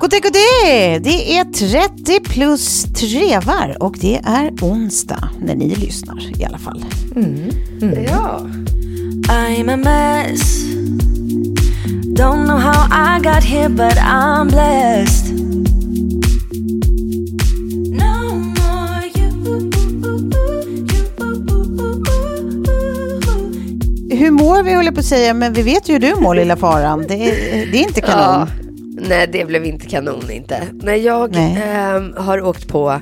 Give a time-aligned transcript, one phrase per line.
[0.00, 1.02] Goddag, goddag!
[1.02, 6.84] Det är 30 plus trevar och det är onsdag när ni lyssnar i alla fall.
[8.08, 8.40] Ja.
[9.28, 10.64] I'm a mess.
[12.16, 15.34] Don't know how I got here, but I'm blessed.
[17.90, 19.30] No more you.
[24.18, 26.56] Hur mår vi, håller på att säga, men vi vet ju hur du mår, lilla
[26.56, 27.04] faran.
[27.08, 28.48] Det är, det är inte kanon.
[28.56, 28.59] Ja,
[29.10, 30.62] nej, det blev inte kanon inte.
[30.72, 31.62] Nej, jag Nej.
[31.64, 33.00] ehm, har åkt på,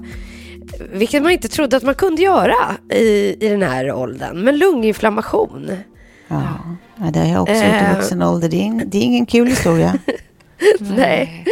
[0.92, 2.54] vilket man inte trodde att man kunde göra
[2.92, 5.70] i, i den här åldern, men lunginflammation.
[6.28, 6.42] Ja.
[6.96, 7.94] Ja, det har jag också gjort i Eh.
[7.96, 8.48] vuxen ålder.
[8.48, 9.98] Det är, ing- det är ingen kul historia.
[10.80, 11.44] Nej,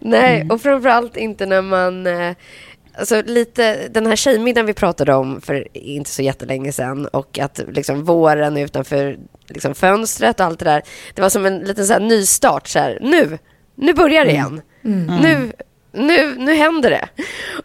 [0.00, 2.06] nej och framförallt inte när man...
[2.06, 2.34] eh,
[2.98, 7.60] Alltså lite den här tjejmiddagen vi pratade om för inte så jättelänge sedan och att
[7.72, 9.16] liksom våren utanför
[9.48, 10.82] liksom fönstret och allt det där.
[11.14, 12.68] Det var som en liten så här nystart.
[12.68, 13.38] Så här, nu,
[13.80, 14.62] nu börjar det igen.
[14.82, 15.52] Nu,
[15.92, 17.08] nu, nu händer det.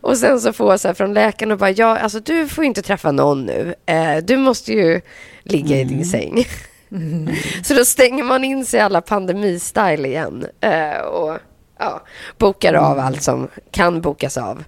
[0.01, 2.63] Och sen så får jag så här från läkaren och bara, ja, alltså du får
[2.63, 3.75] ju inte träffa någon nu.
[3.85, 5.01] Eh, du måste ju
[5.43, 6.45] ligga i din säng.
[7.63, 11.37] Så då stänger man in sig i alla pandemistyle igen eh, och
[11.79, 12.01] ja,
[12.37, 14.63] bokar av allt som kan bokas av.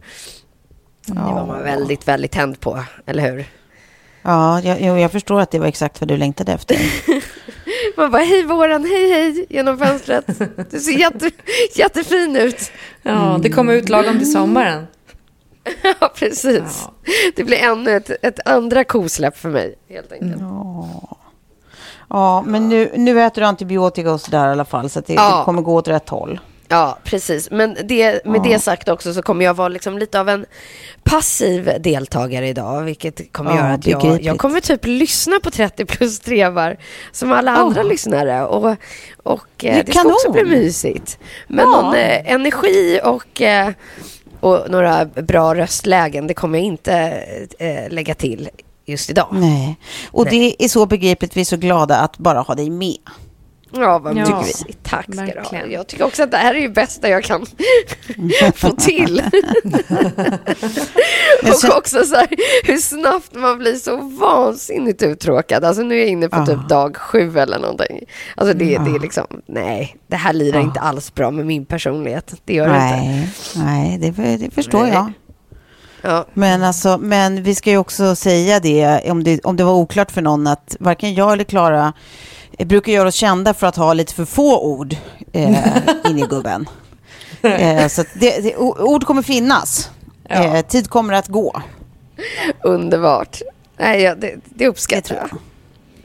[1.05, 3.45] Det var man väldigt, väldigt tänd på, eller hur?
[4.21, 6.77] Ja, jag, jag förstår att det var exakt vad du längtade efter.
[7.97, 10.25] Man bara, hej våren, hej hej, genom fönstret.
[10.71, 11.31] Du ser jätte,
[11.75, 12.71] jättefin ut.
[13.03, 14.87] Ja, det kommer ut lagom till sommaren.
[15.99, 16.87] Ja, precis.
[17.35, 20.41] Det blir ännu ett, ett andra kosläpp för mig, helt enkelt.
[22.09, 25.37] Ja, men nu, nu äter du antibiotika och sådär i alla fall, så det, Ja.
[25.37, 26.39] det kommer gå åt rätt håll.
[26.69, 27.51] Ja, precis.
[27.51, 30.45] Men det, med det sagt också så kommer jag vara liksom lite av en
[31.03, 35.85] passiv deltagare idag, vilket kommer Ja, göra att jag, jag kommer typ lyssna på 30
[35.85, 36.77] plus trevar
[37.11, 38.45] som alla andra lyssnare.
[38.45, 38.75] Och,
[39.23, 41.19] och eh, Det det ska också bli mysigt.
[41.47, 41.81] Men Ja.
[41.81, 43.69] någon eh, energi och, eh,
[44.39, 46.93] och några bra röstlägen, det kommer jag inte
[47.59, 48.49] eh, lägga till
[48.85, 49.27] just idag.
[49.31, 49.75] Nej.
[50.11, 50.39] Och Nej.
[50.57, 52.97] det är så begripligt, vi är så glada att bara ha dig med.
[53.71, 54.79] Ja, vad Ja, mysigt.
[54.83, 55.65] Tack ska du ha.
[55.65, 57.45] Jag tycker också att det här är det bästa jag kan
[58.55, 59.23] få till.
[61.43, 62.27] Och också så här,
[62.63, 65.63] hur snabbt man blir så vansinnigt uttråkad.
[65.63, 66.45] Alltså nu är jag inne på Ah.
[66.45, 68.03] typ dag sju eller någonting.
[68.35, 72.33] Alltså det, det är liksom, nej, det här lirar inte alls bra med min personlighet.
[72.45, 72.95] Det gör det inte.
[72.95, 74.93] Nej, nej det, det förstår Nej.
[74.93, 75.11] jag.
[76.01, 79.73] Ja, Men, alltså, men vi ska ju också säga det om, det, om det var
[79.73, 81.93] oklart för någon, att varken jag eller Klara
[82.65, 84.95] brukar göra oss kända för att ha lite för få ord
[85.33, 85.67] eh,
[86.09, 86.69] in i gubben.
[87.41, 89.89] Eh, så det, det, ord kommer finnas.
[90.29, 91.61] Eh, tid kommer att gå.
[92.63, 93.41] underbart.
[93.77, 95.39] Nej, ja, det, det uppskattar Det tror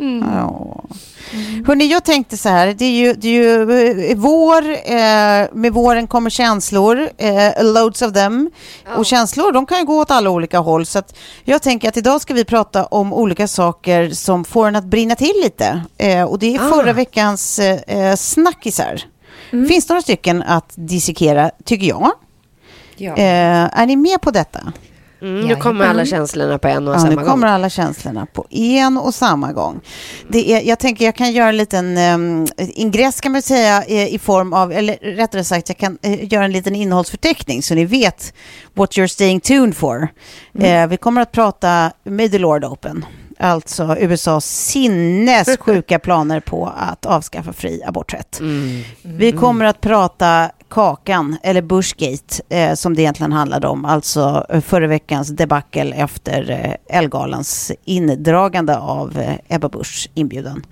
[0.05, 0.29] jag.
[0.33, 0.85] Ja.
[1.33, 1.65] Mm.
[1.65, 5.73] Hörrni, jag tänkte så här, det är ju, det är ju eh, vår, eh, med
[5.73, 8.51] våren kommer känslor, eh, loads of them.
[8.87, 8.99] Oh.
[8.99, 10.87] Och känslor, de kan ju gå åt alla olika håll.
[10.87, 11.03] Så
[11.45, 15.15] jag tänker att idag ska vi prata om olika saker som får en att brinna
[15.15, 15.83] till lite.
[15.99, 16.95] Eh, och det är förra ah.
[16.95, 19.03] veckans eh, snackisar.
[19.53, 19.69] Mm.
[19.69, 22.11] Finns några stycken att dissekera, tycker jag.
[22.97, 23.17] Ja.
[23.17, 24.73] Eh, är ni med på detta?
[25.23, 27.25] Mm, nu kommer alla känslorna på en och ja, samma gång.
[27.25, 29.81] nu kommer alla känslorna på en och samma gång.
[30.29, 34.19] Det är, jag tänker jag kan göra en liten um, ingress kan man säga i,
[34.19, 38.35] form av, eller rättare sagt jag kan uh, göra en liten innehållsförteckning så ni vet
[38.75, 40.09] what you're staying tuned for.
[40.55, 40.83] Mm.
[40.83, 43.05] Uh, vi kommer att prata May the Lord Open.
[43.39, 48.41] Alltså USAs sinnessjuka planer på att avskaffa fri aborträtt.
[48.41, 48.83] Mm.
[49.05, 49.19] Mm.
[49.19, 53.85] Vi kommer att prata Kakan, eller Bushgate, eh, som det egentligen handlade om.
[53.85, 60.63] Alltså eh, förra veckans debacle efter eh, Elgalans indragande av eh, Ebba Buschs inbjudan.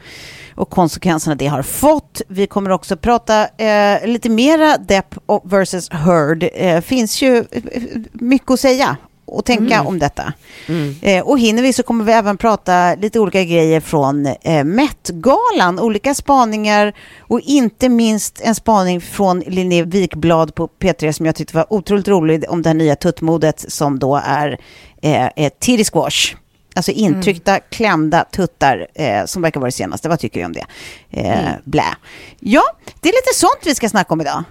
[0.55, 2.23] Och konsekvenserna det har fått.
[2.29, 5.15] Vi kommer också prata eh, lite mera Depp
[5.45, 6.49] versus Heard.
[6.55, 7.83] Eh, finns ju eh,
[8.13, 8.97] mycket att säga
[9.31, 9.87] och tänka mm.
[9.87, 10.33] om detta.
[10.67, 10.95] Mm.
[11.03, 15.79] Eh, och hinner vi så kommer vi även prata lite olika grejer från eh, Met-galan,
[15.81, 21.57] olika spaningar och inte minst en spaning från Linné Wikblad på P3 som jag tyckte
[21.57, 24.59] var otroligt rolig om det här nya tuttmodet som då är
[25.03, 26.35] eh, titty squash.
[26.75, 27.63] Alltså intryckta, mm.
[27.71, 30.09] klämda tuttar eh, som verkar vara det senaste.
[30.09, 30.67] Vad tycker du om det?
[31.11, 31.53] Eh, mm.
[31.65, 31.97] Blä.
[32.41, 32.63] Ja,
[33.01, 34.45] det är lite sånt vi ska snacka om idag.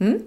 [0.00, 0.18] Mm.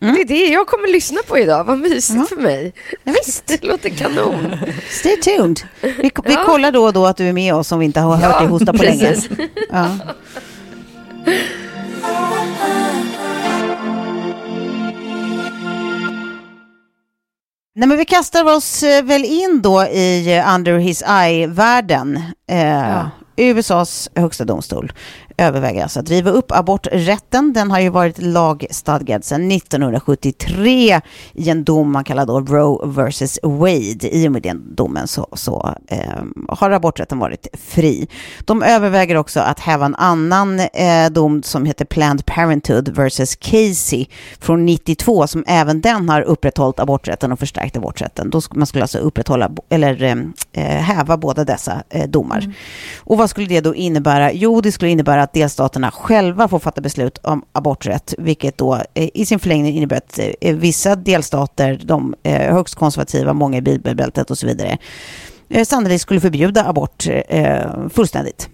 [0.00, 0.14] Mm.
[0.14, 1.64] Det är det jag kommer lyssna på idag.
[1.64, 2.26] Vad mysigt mm.
[2.26, 2.72] för mig.
[3.04, 3.46] Ja, visst.
[3.60, 4.56] Det låter kanon.
[4.90, 5.60] Stay tuned.
[5.80, 6.44] Vi, vi ja.
[6.46, 8.40] kollar då och då att du är med oss om vi inte har hört ja,
[8.40, 9.30] dig hosta på precis.
[9.30, 9.48] länge.
[9.70, 9.98] Ja.
[17.74, 22.22] Nej, men vi kastar oss eh, väl in då i eh, Under His Eye-världen.
[22.50, 23.10] Eh, ja.
[23.36, 24.92] USAs högsta domstol
[25.38, 27.52] överväger alltså att riva upp aborträtten.
[27.52, 31.00] Den har ju varit lagstadgad sedan 1973
[31.32, 34.16] i en dom man kallar då Roe versus Wade.
[34.16, 35.98] I och med den domen så, så eh,
[36.48, 38.08] har aborträtten varit fri.
[38.44, 44.06] De överväger också att häva en annan eh, dom som heter Planned Parenthood versus Casey
[44.40, 48.30] från 92 som även den har upprätthållit aborträtten och förstärkt aborträtten.
[48.30, 50.02] Då man skulle alltså upprätthålla eller
[50.52, 52.38] eh, häva båda dessa eh, domar.
[52.38, 52.52] Mm.
[52.98, 54.32] Och vad skulle det då innebära?
[54.32, 59.08] Jo, det skulle innebära att delstaterna själva får fatta beslut om aborträtt, vilket då eh,
[59.14, 64.30] i sin förlängning innebär att eh, vissa delstater, de eh, högst konservativa, många i bibelbältet
[64.30, 64.78] och så vidare,
[65.64, 67.06] sannolikt skulle förbjuda abort
[67.90, 68.48] fullständigt.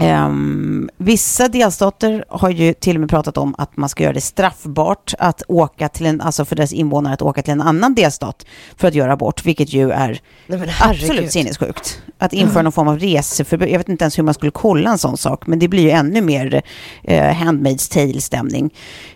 [0.00, 4.20] Um, vissa delstater har ju till och med pratat om att man ska göra det
[4.20, 8.46] straffbart att åka till en, alltså för dess invånare att åka till en annan delstat
[8.76, 12.02] för att göra abort, vilket ju är Nej, absolut sinnessjukt.
[12.18, 12.64] Att införa mm.
[12.64, 13.68] någon form av reseförbud.
[13.68, 15.90] Jag vet inte ens hur man skulle kolla en sån sak, men det blir ju
[15.90, 16.62] ännu mer
[17.02, 18.70] eh, Handmaid's Tale-stämning.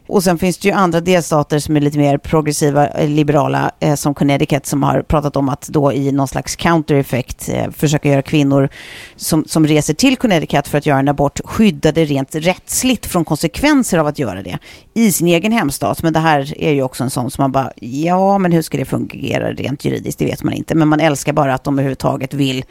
[0.09, 3.95] Och sen finns det ju andra delstater som är lite mer progressiva, eh, liberala, eh,
[3.95, 8.23] som Connecticut, som har pratat om att då i någon slags counter-effekt eh, försöka göra
[8.23, 8.69] kvinnor
[9.17, 10.36] som, som reser till Connecticut
[10.69, 14.59] för att göra en abort skyddade rent rättsligt från konsekvenser av att göra det
[14.94, 16.03] i sin egen hemstat.
[16.03, 18.79] Men det här är ju också en sån som man bara, ja, men hur ska
[18.79, 20.19] det fungera rent juridiskt?
[20.19, 20.75] Det vet man inte.
[20.75, 22.65] Men man älskar bara att de överhuvudtaget vill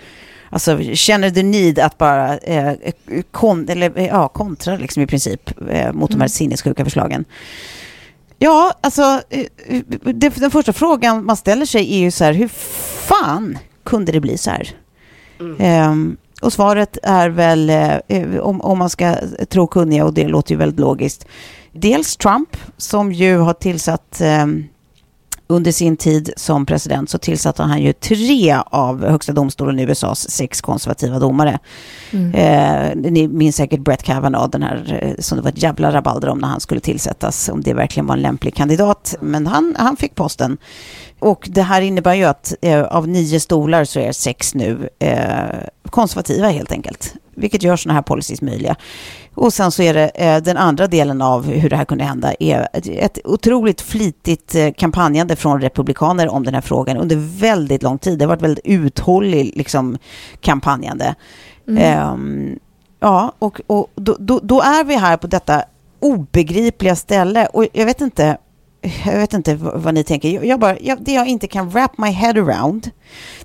[0.50, 2.73] alltså, känner the need att bara eh,
[3.31, 5.94] kon, eller, ja, kontra liksom i princip eh, mot mm.
[5.95, 6.29] de här mm.
[6.29, 7.25] sinnessjuka förslagen.
[8.39, 9.45] Ja, alltså eh,
[10.13, 12.47] det, den första frågan man ställer sig är ju så här, hur
[13.07, 14.69] fan kunde det bli så här?
[15.39, 15.91] Mm.
[15.91, 19.15] Um, och svaret är väl, eh, om, om man ska
[19.49, 21.25] tro kunniga, och det låter ju väldigt logiskt,
[21.71, 24.45] dels Trump som ju har tillsatt eh,
[25.47, 30.31] under sin tid som president så tillsatte han ju tre av Högsta domstolen i USAs
[30.31, 31.59] sex konservativa domare.
[32.11, 32.33] Mm.
[32.33, 36.29] Eh, ni minns säkert Brett Kavanaugh, den här eh, som det var ett jävla rabalder
[36.29, 39.15] om när han skulle tillsättas, om det verkligen var en lämplig kandidat.
[39.21, 40.57] Men han, han fick posten.
[41.19, 45.19] Och det här innebär ju att eh, av nio stolar så är sex nu eh,
[45.89, 47.13] konservativa helt enkelt.
[47.35, 48.75] Vilket gör sådana här policies möjliga.
[49.36, 52.34] Och sen så är det eh, den andra delen av hur det här kunde hända
[52.39, 57.98] är ett otroligt flitigt eh, kampanjande från republikaner om den här frågan under väldigt lång
[57.98, 58.20] tid.
[58.20, 59.98] Det har varit väldigt uthållig liksom,
[60.42, 61.15] kampanjande.
[61.68, 62.13] Mm.
[62.13, 62.60] Um,
[63.00, 65.63] ja, och, och då, då, då, är vi här på detta
[66.00, 67.46] obegripliga ställe.
[67.46, 68.38] Och jag vet inte,
[69.06, 70.44] jag vet inte vad, vad ni tänker.
[70.44, 72.92] Jag, bara, jag, det jag inte kan wrap my head around,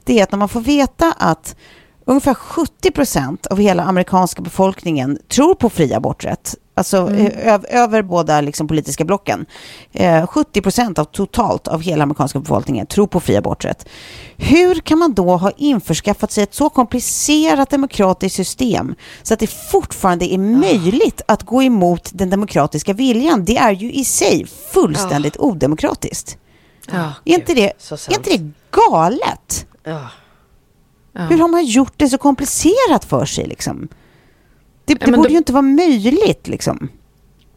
[0.05, 1.57] det är att när man får veta att
[2.05, 6.55] ungefär 70 procent av hela amerikanska befolkningen tror på fri aborträtt.
[6.75, 7.33] Alltså mm.
[7.69, 9.47] över båda liksom, politiska blocken.
[9.93, 13.89] Eh, 70 procent av totalt av hela amerikanska befolkningen tror på fri aborträtt.
[14.37, 19.47] Hur kan man då ha införskaffat sig ett så komplicerat demokratiskt system så att det
[19.47, 23.45] fortfarande är möjligt att gå emot den demokratiska viljan?
[23.45, 25.45] Det är ju i sig fullständigt ja.
[25.45, 26.39] odemokratiskt.
[26.93, 29.67] Ja, är, inte det, är inte det galet?
[29.85, 30.09] Ja.
[31.13, 31.21] Ja.
[31.21, 33.47] Hur har man gjort det så komplicerat för sig?
[33.47, 33.89] Liksom?
[34.85, 36.49] Det, det borde då, ju inte vara möjligt.
[36.49, 36.89] Liksom.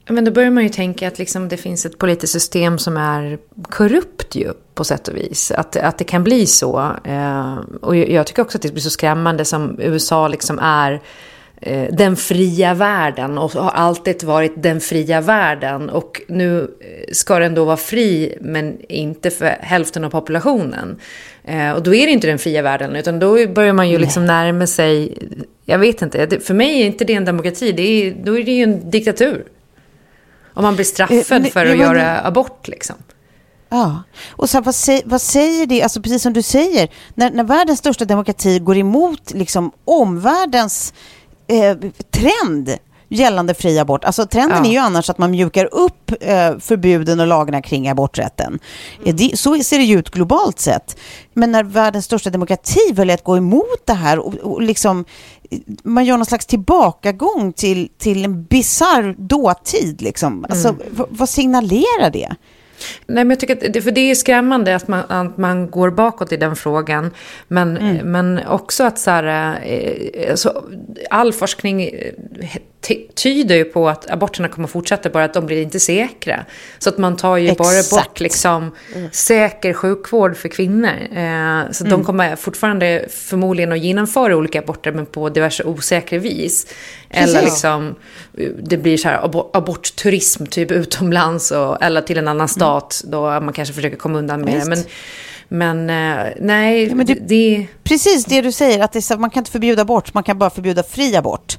[0.09, 3.37] Men då börjar man ju tänka att liksom det finns ett politiskt system som är
[3.69, 5.51] korrupt ju, på sätt och vis.
[5.51, 6.91] Att, att det kan bli så.
[7.03, 11.01] Eh, och jag tycker också att det blir så skrämmande som USA liksom är
[11.89, 15.89] den fria världen och har alltid varit den fria världen.
[15.89, 20.99] Och nu eh, ska den då vara fri men inte för hälften av populationen.
[21.43, 24.25] Eh, och då är det inte den fria världen utan då börjar man ju liksom
[24.25, 25.17] närma sig,
[25.65, 28.51] jag vet inte, för mig är inte det en demokrati, det är, då är det
[28.51, 29.45] ju en diktatur.
[30.53, 32.95] Om man blir straffad för att göra abort liksom.
[33.69, 37.43] Ja, och så vad, säger, vad säger det, alltså precis som du säger, när, när
[37.43, 40.93] världens största demokrati går emot liksom omvärldens
[41.47, 41.77] eh,
[42.11, 42.77] trend
[43.13, 44.03] gällande fri abort.
[44.03, 44.69] Alltså trenden ja.
[44.69, 48.59] är ju annars att man mjukar upp eh, förbuden och lagarna kring aborträtten.
[49.03, 49.15] Mm.
[49.15, 50.97] Det, så ser det ju ut globalt sett.
[51.33, 55.05] Men när världens största demokrati väljer att gå emot det här och, och liksom
[55.83, 60.01] man gör någon slags tillbakagång till, till en bizarr dåtid.
[60.01, 60.45] Liksom.
[60.49, 61.05] Alltså, mm.
[61.09, 62.35] vad signalerar det?
[63.07, 65.89] Nej, men jag tycker att det, för det är skrämmande att man, att man går
[65.89, 67.11] bakåt i den frågan.
[67.47, 68.11] Men, mm.
[68.11, 70.63] men också att så här, eh, alltså,
[71.09, 71.89] all forskning
[73.15, 76.45] tyder ju på att aborterna kommer fortsätta, bara att de blir inte säkra.
[76.79, 77.91] Så att man tar ju Exakt.
[77.91, 79.09] bara bort liksom, mm.
[79.11, 80.89] säker sjukvård för kvinnor.
[80.89, 81.89] Eh, så mm.
[81.89, 86.65] de kommer fortfarande förmodligen att genomföra olika aborter, men på diverse osäkra vis.
[87.09, 87.35] Precis.
[87.35, 87.95] Eller liksom,
[88.63, 92.47] det blir så här abort, abortturism typ utomlands, och, eller till en annan mm.
[92.47, 93.11] stat, mm.
[93.11, 94.69] då man kanske försöker komma undan med det.
[94.69, 94.83] Men,
[95.47, 97.67] men eh, nej, ja, men det, det...
[97.83, 100.83] Precis det du säger, att det, man kan inte förbjuda abort, man kan bara förbjuda
[100.83, 101.57] fri abort.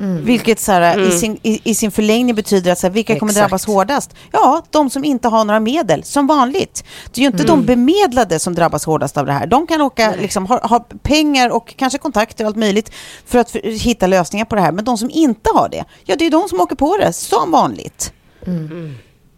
[0.00, 0.24] Mm.
[0.24, 1.08] Vilket så här, mm.
[1.08, 3.20] i, sin, i, i, sin förlängning betyder att så här, vilka Exakt.
[3.20, 4.14] kommer drabbas hårdast?
[4.32, 6.84] Ja, de som inte har några medel, som vanligt.
[7.12, 7.56] Det är ju inte mm.
[7.56, 9.46] de bemedlade som drabbas hårdast av det här.
[9.46, 12.90] De kan åka, liksom, ha, ha, pengar och kanske kontakter och allt möjligt
[13.26, 14.72] för att för, hitta lösningar på det här.
[14.72, 17.50] Men de som inte har det, ja det är de som åker på det, som
[17.50, 18.12] vanligt.
[18.46, 18.94] Mm.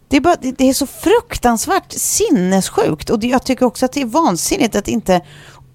[0.08, 3.92] Det är, bara, det, det är så fruktansvärt sinnessjukt och det, jag tycker också att
[3.92, 5.20] det är vansinnigt att inte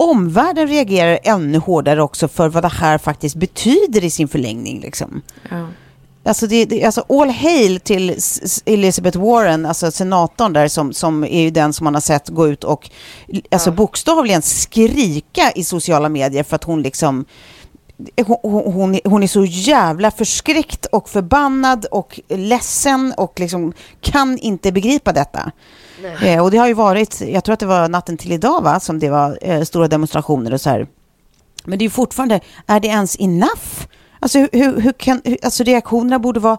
[0.02, 4.80] omvärlden reagerar ännu hårdare också för vad det här faktiskt betyder i sin förlängning.
[4.80, 5.22] Liksom.
[5.50, 5.68] Ja.
[6.24, 8.16] Alltså, det, det, alltså all hail till
[8.66, 12.48] Elizabeth Warren, alltså senatorn där som, som är ju den som man har sett gå
[12.48, 12.90] ut och
[13.52, 13.74] alltså ja.
[13.74, 17.26] bokstavligen skrika i sociala medier för att hon liksom
[18.26, 24.72] hon, hon, hon är så jävla förskräckt och förbannad och ledsen och liksom kan inte
[24.72, 25.52] begripa detta.
[26.22, 28.80] Eh, och det har ju varit, jag tror att det var natten till idag va,
[28.80, 30.88] som det var eh, stora demonstrationer och så här.
[31.64, 33.88] Men det är ju fortfarande, är det ens enough?
[34.20, 36.58] Alltså, hur, hur kan, hur, alltså reaktionerna borde vara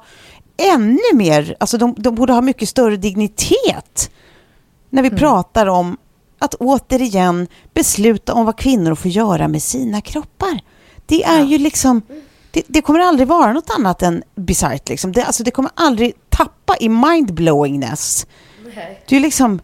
[0.56, 4.10] ännu mer, alltså de, de borde ha mycket större dignitet
[4.90, 5.18] när vi mm.
[5.18, 5.96] pratar om
[6.38, 10.60] att återigen besluta om vad kvinnor får göra med sina kroppar.
[11.06, 11.44] Det är ja.
[11.44, 12.02] ju liksom,
[12.50, 14.88] det, det, kommer aldrig vara något annat än bisarrt.
[14.88, 15.12] Liksom.
[15.12, 18.26] Det, alltså, det kommer aldrig tappa i mindblowingness.
[19.08, 19.60] Det är liksom,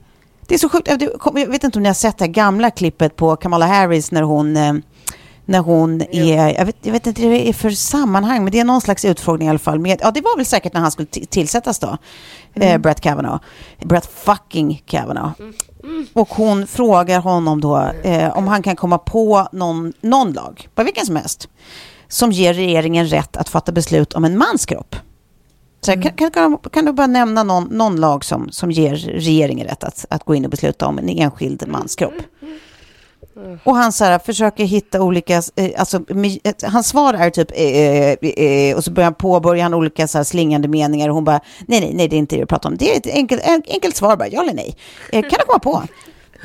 [0.46, 0.88] det är så sjukt.
[0.88, 4.22] Jag vet inte om ni har sett det här gamla klippet på Kamala Harris när
[4.22, 4.72] hon eh,
[5.48, 8.60] när hon är, jag vet, jag vet inte vad det är för sammanhang, men det
[8.60, 9.78] är någon slags utfrågning i alla fall.
[9.78, 11.96] Med, ja, det var väl säkert när han skulle tillsättas då, eh,
[12.54, 12.68] mm.
[12.68, 13.40] eh, Brett Kavanaugh.
[13.84, 15.32] Brett fucking Kavanaugh.
[15.82, 16.06] Mm.
[16.12, 20.84] Och hon frågar honom då eh, om han kan komma på någon, någon lag, bara
[20.84, 21.48] vilken som helst,
[22.08, 24.96] som ger regeringen rätt att fatta beslut om en mans kropp.
[25.80, 26.02] Så mm.
[26.02, 30.04] kan, kan, kan, du bara nämna någon, någon lag som, som ger regeringen rätt att,
[30.10, 32.14] att gå in och besluta om en enskild mans kropp?
[33.64, 36.00] Och han så här, försöker hitta olika, eh, alltså,
[36.62, 40.24] hans svar är typ, eh, eh, och så börjar han påbörja han olika så här,
[40.24, 42.76] slingande meningar och hon bara, nej, nej, nej, det är inte det vi pratar om.
[42.76, 44.76] Det är ett enkelt, enkelt svar bara, ja eller nej.
[45.12, 45.82] Eh, kan du komma på?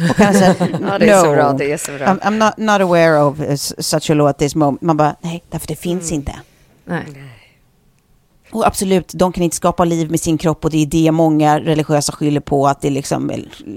[0.10, 0.56] Och han säger,
[0.90, 2.06] ja, det är no, så bra, det är så bra.
[2.06, 3.38] I'm, I'm not, not aware of
[3.80, 4.82] such a law at this moment.
[4.82, 6.20] Man bara, nej, därför det finns mm.
[6.20, 6.34] inte.
[6.86, 7.04] Nej.
[8.54, 11.60] Och absolut, de kan inte skapa liv med sin kropp och det är det många
[11.60, 13.32] religiösa skyller på, att det är, liksom,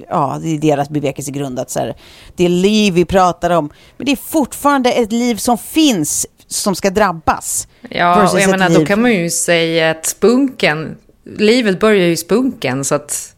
[0.08, 1.58] ja, det är deras bevekelsegrund.
[1.58, 1.94] Att så här,
[2.36, 6.74] det är liv vi pratar om, men det är fortfarande ett liv som finns som
[6.74, 7.68] ska drabbas.
[7.90, 8.78] Ja, och jag menar, liv.
[8.78, 13.34] då kan man ju säga att spunken, livet börjar ju i spunken, så att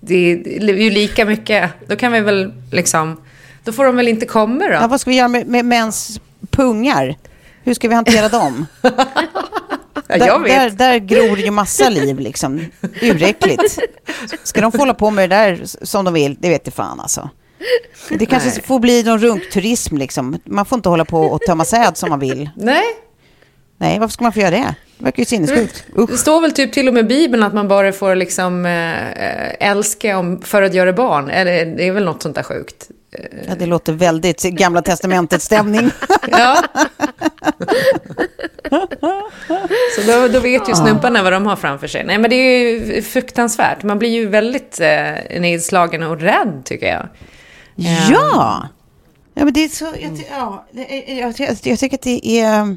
[0.00, 0.36] det är
[0.72, 3.22] ju lika mycket, då kan vi väl liksom,
[3.64, 4.72] då får de väl inte komma då.
[4.72, 7.16] Ja, vad ska vi göra med, med mäns pungar.
[7.62, 8.66] Hur ska vi hantera dem?
[10.08, 10.78] Jag vet.
[10.78, 12.60] Där, där gror ju massa liv liksom.
[13.02, 13.78] Uräckligt.
[14.42, 16.36] Ska de få hålla på med det där som de vill?
[16.40, 17.30] Det vet jag fan alltså.
[18.08, 18.62] Det kanske Nej.
[18.62, 20.40] får bli någon runkturism liksom.
[20.44, 22.50] Man får inte hålla på och tömma säd som man vill.
[22.56, 22.84] Nej,
[23.80, 24.74] Nej, varför ska man få göra det?
[24.98, 25.84] Det verkar ju sinnessjukt.
[25.94, 26.18] det Usch.
[26.18, 30.18] står väl typ till och med i Bibeln att man bara får liksom eh, älska
[30.18, 31.30] om, för att göra barn.
[31.30, 32.88] Eller det är väl något sånt där sjukt.
[33.48, 35.90] Ja, det låter väldigt Gamla Testamentet-stämning.
[36.30, 36.62] Ja.
[39.96, 42.04] Så då, då vet ju snubbarna vad de har framför sig.
[42.04, 43.82] Nej, men det är ju fruktansvärt.
[43.82, 47.08] Man blir ju väldigt eh, nedslagen och rädd, tycker jag.
[48.10, 48.68] Ja!
[49.34, 49.84] Ja, men det är så...
[49.84, 50.66] Jag, ja,
[51.06, 52.76] jag, jag, jag tycker att det är...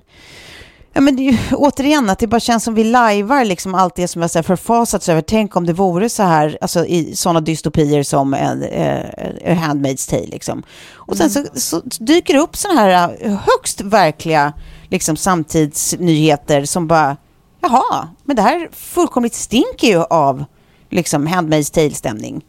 [0.94, 4.22] Ja, men ju, återigen, att det bara känns som vi lajvar liksom allt det som
[4.22, 5.22] jag så här förfasats över.
[5.22, 9.06] Tänk om det vore så här, alltså i sådana dystopier som en, eh,
[9.42, 10.28] en Handmaid's Tale.
[10.28, 10.64] Liksom.
[10.94, 14.54] Och sen så, så dyker det upp sådana här eh, högst verkliga
[14.90, 17.18] liksom, samtidsnyheter som bara,
[17.62, 20.46] jaha, men det här fullkomligt stinker ju av
[20.90, 22.42] liksom, Handmaid's Tale-stämning.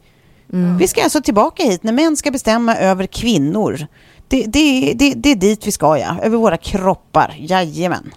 [0.78, 3.86] Vi ska alltså tillbaka hit när män ska bestämma över kvinnor.
[4.28, 6.16] Det, det, det, det är dit vi ska, ja.
[6.22, 7.34] Över våra kroppar.
[7.38, 8.10] Jajamän.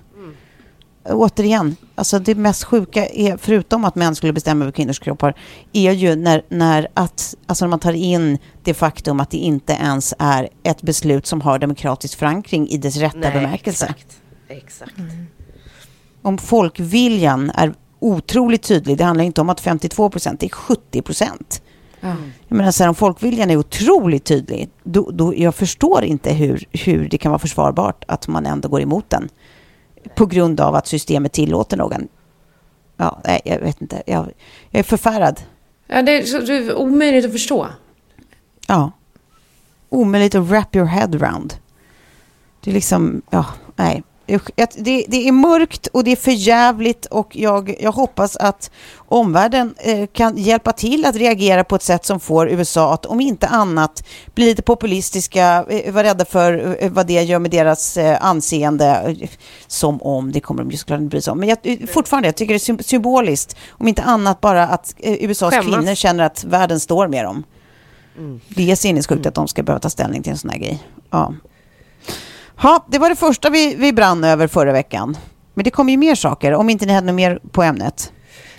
[1.09, 5.35] Återigen, alltså det mest sjuka är, förutom att män skulle bestämma över kvinnors kroppar,
[5.73, 9.73] är ju när, när, att, alltså när man tar in det faktum att det inte
[9.73, 13.85] ens är ett beslut som har demokratisk förankring i dess rätta bemärkelse.
[13.85, 14.17] exakt.
[14.47, 14.93] Exakt.
[16.21, 21.01] Om folkviljan är otroligt tydlig, det handlar inte om att 52 procent, det är 70
[21.01, 21.61] procent.
[22.47, 26.63] Jag menar, så här, om folkviljan är otroligt tydlig, då, då, jag förstår inte hur,
[26.71, 29.29] hur det kan vara försvarbart att man ändå går emot den.
[30.15, 32.07] På grund av att systemet tillåter någon.
[32.97, 34.03] Ja, nej, jag vet inte.
[34.05, 34.31] Jag,
[34.69, 35.41] jag är förfärad.
[35.87, 37.67] Ja, det är, så, det är omöjligt att förstå.
[38.67, 38.91] Ja.
[39.89, 41.53] Omöjligt att wrap your head around.
[42.61, 43.45] Det är liksom, ja,
[43.75, 44.03] nej.
[44.75, 49.75] Det, det är mörkt och det är för jävligt och jag, jag hoppas att omvärlden
[49.77, 53.47] eh, kan hjälpa till att reagera på ett sätt som får USA att om inte
[53.47, 54.03] annat
[54.35, 59.15] bli lite populistiska, eh, vara rädda för eh, vad det gör med deras anseende.
[59.67, 61.39] Som om, det kommer de ju såklart inte bry sig om.
[61.39, 63.55] Men jag, fortfarande, jag tycker det är sym- symboliskt.
[63.69, 65.75] Om inte annat bara att USAs Skämmas.
[65.75, 67.43] kvinnor känner att världen står med dem.
[68.47, 70.83] Det är sinnessjukt att de ska behöva ta ställning till en sån här grej.
[71.09, 71.33] Ja.
[72.57, 75.17] Ha, det var det första vi, vi brann över förra veckan.
[75.53, 78.11] Men det kommer ju mer saker, om inte ni hade något mer på ämnet.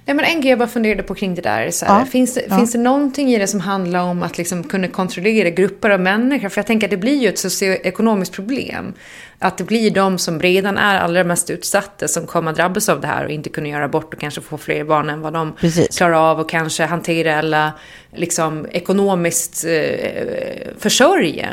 [0.05, 1.71] Nej, men en grej jag bara funderade på kring det där.
[1.71, 2.57] Så här, Ja, finns, det, ja.
[2.59, 6.49] finns det någonting i det som handlar om att liksom kunna kontrollera grupper av människor?
[6.49, 8.95] För jag tänker att det blir ju ett socioekonomiskt problem.
[9.39, 13.01] Att det blir de som redan är allra mest utsatta som kommer att drabbas av
[13.01, 15.53] det här och inte kunna göra abort och kanske få fler barn än vad de
[15.61, 15.97] Precis.
[15.99, 17.71] klarar av och kanske hantera eller
[18.15, 21.49] liksom ekonomiskt eh, försörja.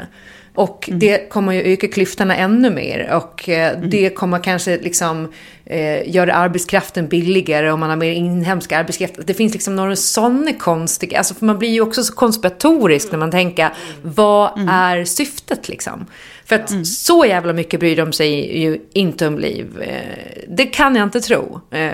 [0.56, 1.00] Och Mm.
[1.00, 3.90] det kommer ju öka klyftorna ännu mer och eh, Mm.
[3.90, 5.32] det kommer kanske liksom
[5.66, 9.14] eh, göra arbetskraften billigare om man har mer inhemsk arbetskraft.
[9.26, 13.20] Det finns liksom några sådana konstiga, alltså för man blir ju också så konspiratorisk när
[13.20, 13.70] man tänker
[14.02, 14.70] vad Mm.
[14.70, 16.06] är syftet liksom?
[16.46, 19.82] För att så jävla mycket bryr de sig ju inte om liv.
[19.82, 21.62] Eh, det kan jag inte tro.
[21.72, 21.92] Eh,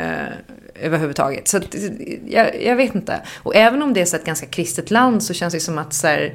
[0.81, 1.47] överhuvudtaget.
[1.47, 1.81] Så att, eh,
[2.27, 3.21] jag, jag vet inte.
[3.37, 5.93] Och även om det är så ett ganska kristet land så känns det som att
[5.93, 6.33] så här,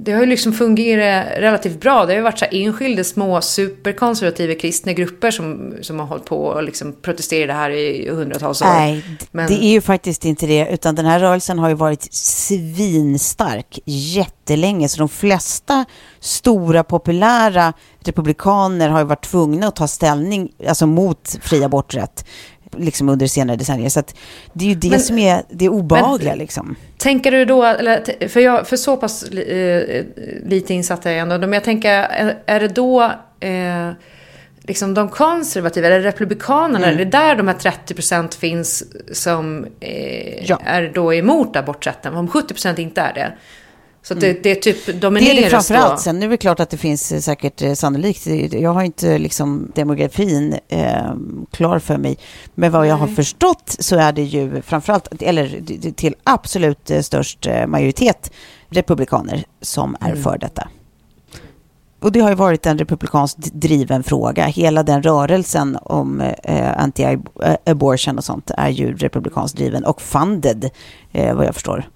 [0.00, 2.06] det har ju liksom fungerat relativt bra.
[2.06, 6.24] Det har ju varit så här enskilda små superkonservativa kristna grupper som, som har hållit
[6.24, 8.66] på och liksom protesterat det här i hundratals år.
[8.66, 10.68] Nej, Men- det är ju faktiskt inte det.
[10.70, 14.88] Utan den här rörelsen har ju varit svinstark jättelänge.
[14.88, 15.84] Så de flesta
[16.20, 17.72] stora populära
[18.04, 22.24] republikaner har ju varit tvungna att ta ställning alltså mot fri aborträtt
[22.76, 23.88] liksom under senare decennier.
[23.88, 24.02] Så
[24.52, 26.30] det är ju det Men- som är det obehagliga.
[26.30, 26.76] men- liksom.
[26.98, 30.04] Tänker du då, eller, för, jag, för så pass eh,
[30.46, 33.02] lite insatt är jag ändå, men jag tänker, är, är det då
[33.40, 33.90] eh,
[34.62, 40.60] liksom de konservativa, eller republikanerna, är det där de här 30% finns som eh, Ja.
[40.64, 42.14] är då emot aborträtten?
[42.14, 43.32] Om 70% inte är det?
[44.08, 45.80] Så det, det är typ Det är domineras det framför då.
[45.80, 46.00] allt.
[46.00, 48.26] Sen är det klart att det finns eh, säkert eh, sannolikt.
[48.52, 51.14] Jag har inte liksom demografin eh,
[51.50, 52.18] klar för mig.
[52.54, 55.60] Men vad jag har förstått så är det ju framförallt, eller
[55.92, 58.32] till absolut eh, störst eh, majoritet
[58.68, 60.68] republikaner som är för detta.
[62.00, 64.46] Och det har ju varit en republikanskt driven fråga.
[64.46, 70.70] Hela den rörelsen om eh, anti-abortion och sånt är ju republikanskt driven och funded,
[71.12, 71.88] eh, vad jag förstår.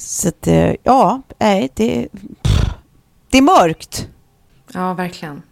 [0.00, 2.08] Så att, eh, ja, nej, det,
[2.42, 2.64] pff,
[3.30, 4.08] det är mörkt.
[4.72, 5.42] Ja, verkligen.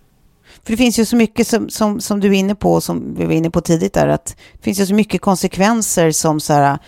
[0.64, 3.24] För det finns ju så mycket som, som, som du är inne på, som vi
[3.24, 6.78] var inne på tidigt där, att det finns ju så mycket konsekvenser som så här,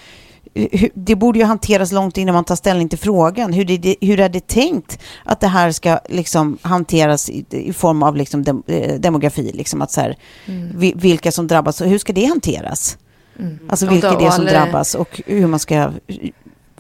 [0.95, 3.53] det borde ju hanteras långt innan man tar ställning till frågan.
[3.53, 8.03] Hur, det, hur är det tänkt att det här ska liksom hanteras i, i form
[8.03, 9.53] av liksom dem, eh, demografi?
[9.55, 10.79] Liksom att så här, mm.
[10.97, 12.99] Vilka som drabbas och hur ska det hanteras?
[13.39, 13.59] Mm.
[13.69, 14.53] Alltså vilka det är som alla...
[14.53, 15.93] drabbas och hur man ska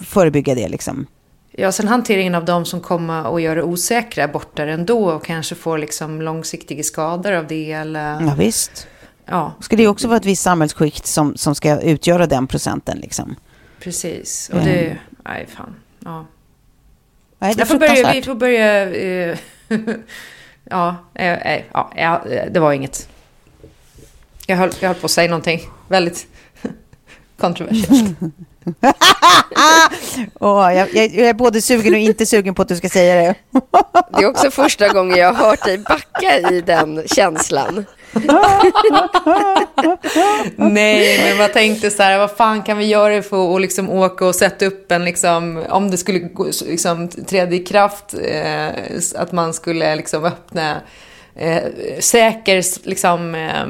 [0.00, 0.68] förebygga det.
[0.68, 1.06] Liksom.
[1.52, 5.54] Ja, sen hanteringen av de som kommer och gör det osäkra aborter ändå och kanske
[5.54, 7.72] får liksom långsiktiga skador av det.
[7.72, 8.20] Eller...
[8.20, 8.88] Ja, visst.
[9.24, 9.52] Ja.
[9.60, 12.98] Ska det också vara ett visst samhällsskikt som, som ska utgöra den procenten?
[12.98, 13.36] Liksom?
[13.80, 14.84] Precis, och det...
[14.86, 14.96] Mm.
[15.24, 15.74] Nej, fan.
[16.04, 16.26] Ja.
[17.38, 18.86] Nej, det är får börja, vi får börja...
[18.86, 19.36] Uh,
[20.64, 23.08] ja, uh, uh, ja, det var inget.
[24.46, 26.26] Jag höll, jag höll på att säga någonting väldigt
[27.36, 28.18] kontroversiellt.
[30.40, 33.14] oh, jag, jag, jag, är både sugen och inte sugen på att du ska säga
[33.14, 33.34] det.
[34.18, 37.84] det är också första gången jag har hört dig backa i den känslan.
[40.56, 44.26] Nej, men jag tänkte så här, vad fan kan vi göra för att liksom åka
[44.26, 46.30] och sätta upp en, liksom, om det skulle
[46.66, 48.68] liksom, träda i kraft, eh,
[49.14, 50.80] att man skulle liksom öppna
[51.34, 51.62] eh,
[51.98, 53.62] säker liksom, eh,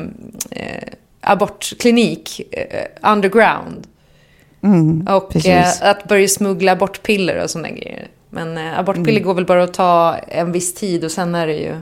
[0.51, 0.85] eh
[1.21, 3.87] abortklinik eh, underground.
[4.62, 8.09] Mm, och eh, att börja smuggla abortpiller och sådana grejer.
[8.31, 9.23] Men eh, abortpiller mm.
[9.23, 11.77] går väl bara att ta en viss tid och sen är det ju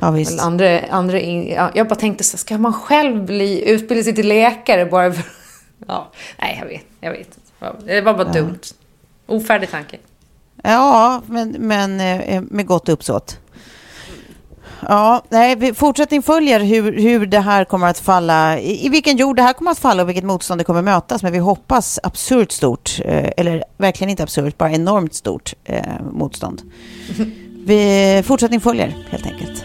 [0.00, 0.24] Ja.
[0.40, 4.28] Andra, andra in, ja, jag bara tänkte, så, ska man själv bli, utbilda sig till
[4.28, 5.24] läkare bara för...
[5.88, 6.86] Ja, nej, jag vet.
[7.00, 7.38] Jag vet.
[7.86, 8.32] Det var bara ja.
[8.32, 8.58] dumt.
[9.26, 9.96] Ofärdig tanke.
[10.62, 13.38] Ja, men, men eh, med gott uppsåt.
[14.80, 19.36] Ja, nej, fortsättning följer hur, hur det här kommer att falla, i, i vilken jord
[19.36, 21.22] det här kommer att falla och vilket motstånd det kommer mötas.
[21.22, 26.62] Men vi hoppas absurt stort, eh, eller verkligen inte absurt, bara enormt stort eh, motstånd.
[27.66, 29.64] Vi, fortsättning följer helt enkelt.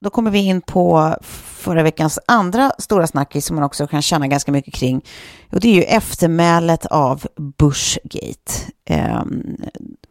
[0.00, 4.28] Då kommer vi in på förra veckans andra stora snackis som man också kan känna
[4.28, 5.04] ganska mycket kring.
[5.52, 7.26] Och det är ju eftermälet av
[7.58, 8.52] Bushgate.
[8.90, 9.56] Um,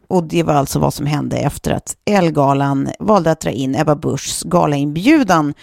[0.08, 3.96] och det var alltså vad som hände efter att Elgalan valde att dra in Ebba
[3.96, 5.54] Buschs galainbjudan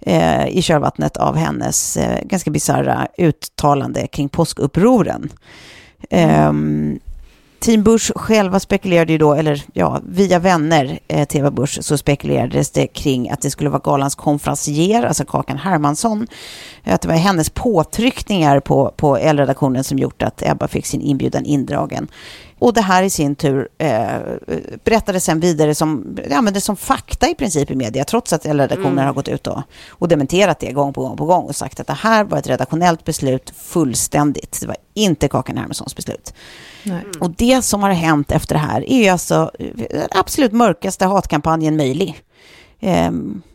[0.00, 5.28] eh, i körvattnet av hennes eh, ganska bisarra uttalande kring påskupproren.
[6.10, 6.98] Mm.
[7.60, 12.70] Team Bush själva spekulerade ju då, eller ja, via vänner eh, till Bush så spekulerades
[12.70, 16.26] det kring att det skulle vara galans konferencier, alltså Kakan Hermansson.
[16.84, 21.00] Eh, att det var hennes påtryckningar på, på L-redaktionen som gjort att Ebba fick sin
[21.00, 22.08] inbjudan indragen.
[22.58, 24.18] Och det här i sin tur eh,
[24.84, 29.06] berättades sen vidare som, användes som fakta i princip i media, trots att redaktionen mm.
[29.06, 31.86] har gått ut och, och dementerat det gång på gång på gång och sagt att
[31.86, 34.58] det här var ett redaktionellt beslut fullständigt.
[34.60, 36.34] Det var inte Kakan Hermanssons beslut.
[36.84, 37.02] Mm.
[37.20, 42.22] Och det som har hänt efter det här är alltså den absolut mörkaste hatkampanjen möjlig.
[42.80, 43.10] Eh,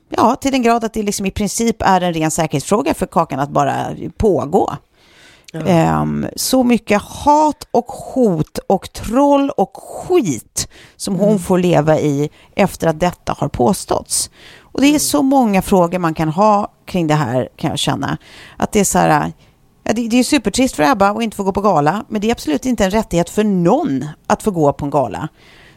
[0.09, 3.39] ja, till den grad att det liksom i princip är en ren säkerhetsfråga för Kakan
[3.39, 4.73] att bara pågå.
[5.53, 12.29] Um, så mycket hat och hot och troll och skit som hon får leva i
[12.55, 14.29] efter att detta har påståtts.
[14.59, 18.17] Och det är så många frågor man kan ha kring det här kan jag känna.
[18.57, 19.31] Att det är så här,
[19.83, 22.27] ja, det, det är supertrist för Ebba att inte få gå på gala, men det
[22.27, 25.27] är absolut inte en rättighet för någon att få gå på en gala.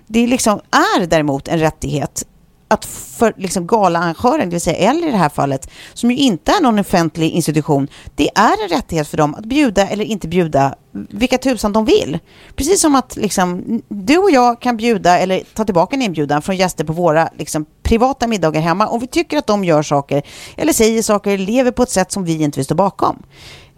[0.06, 2.26] Det liksom är däremot en rättighet
[2.68, 6.52] att för liksom galaarrangören, det vill säga L i det här fallet, som ju inte
[6.52, 10.74] är någon offentlig institution, det är en rättighet för dem att bjuda eller inte bjuda
[10.92, 12.18] vilka tusan de vill.
[12.56, 16.56] Precis som att liksom, du och jag kan bjuda eller ta tillbaka en inbjudan från
[16.56, 20.22] gäster på våra liksom, privata middagar hemma om vi tycker att de gör saker
[20.56, 23.22] eller säger saker eller lever på ett sätt som vi inte vill stå bakom.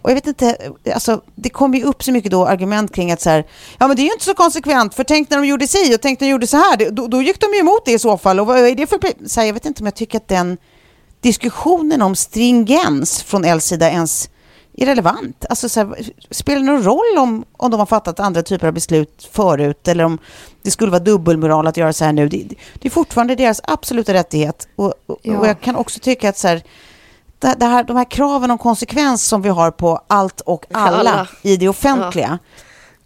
[0.01, 0.57] Och jag vet inte,
[0.93, 3.95] alltså, det kommer ju upp så mycket då argument kring att så här, ja men
[3.95, 6.27] det är ju inte så konsekvent, för tänk när de gjorde sig och tänk när
[6.27, 8.39] de gjorde så här, då, då gick de ju emot det i så fall.
[8.39, 8.99] Och vad är det för...
[9.27, 10.57] Så här, jag vet inte om jag tycker att den
[11.21, 14.29] diskussionen om stringens från Els sida ens
[14.77, 15.45] är relevant.
[15.49, 18.73] Alltså, så här, spelar det någon roll om, om de har fattat andra typer av
[18.73, 20.17] beslut förut eller om
[20.61, 22.29] det skulle vara dubbelmoral att göra så här nu?
[22.29, 24.67] Det, det är fortfarande deras absoluta rättighet.
[24.75, 25.39] Och, och, ja.
[25.39, 26.63] och jag kan också tycka att så här,
[27.39, 31.27] det, här, de här kraven om konsekvens som vi har på allt och alla, alla.
[31.41, 32.39] i det offentliga.
[32.41, 32.59] Ja.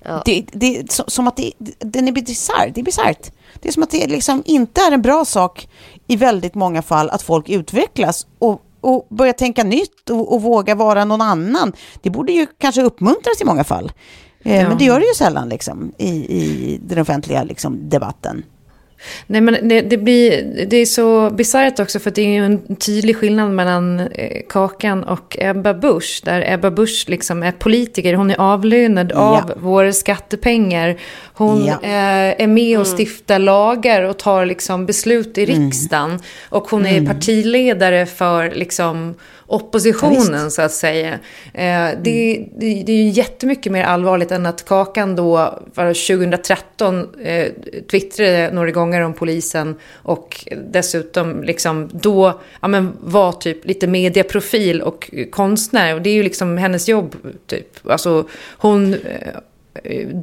[0.05, 0.21] Ja.
[0.25, 2.71] Det, det är som att det, den är bisarr.
[2.73, 3.31] Det är bisarrt.
[3.61, 5.67] Det är som att det liksom inte är en bra sak
[6.07, 10.75] i väldigt många fall att folk utvecklas och, och börjar tänka nytt och, och våga
[10.75, 11.73] vara någon annan.
[12.01, 13.91] Det borde ju kanske uppmuntras i många fall.
[14.43, 14.69] Eh, ja.
[14.69, 18.43] Men det gör det ju sällan liksom, i, i den offentliga liksom, debatten.
[19.27, 22.75] Nej, men det, det, blir, det är så bisarrt också för det är ju en
[22.75, 26.21] tydlig skillnad mellan eh, Kakan och Ebba Busch.
[26.23, 29.17] Där Ebba Busch liksom är politiker, hon är avlönad ja.
[29.17, 30.97] av våra skattepengar.
[31.33, 31.79] Hon ja.
[31.83, 32.97] eh, är med och mm.
[32.97, 33.45] stiftar mm.
[33.45, 35.65] lagar och tar liksom beslut i mm.
[35.65, 36.09] riksdagen.
[36.09, 36.21] Mm.
[36.49, 37.13] Och hon är mm.
[37.13, 39.15] partiledare för liksom
[39.53, 41.13] oppositionen ja, så att säga.
[41.53, 47.47] Eh, det, det, det, är ju jättemycket mer allvarligt än att Kakan då 2013 eh,
[47.91, 54.81] twittrade några gånger om polisen och dessutom liksom då ja, men var typ lite medieprofil
[54.81, 55.95] och konstnär.
[55.95, 57.15] Och det är ju liksom hennes jobb
[57.47, 57.89] typ.
[57.89, 58.93] Alltså hon...
[58.93, 58.97] Eh,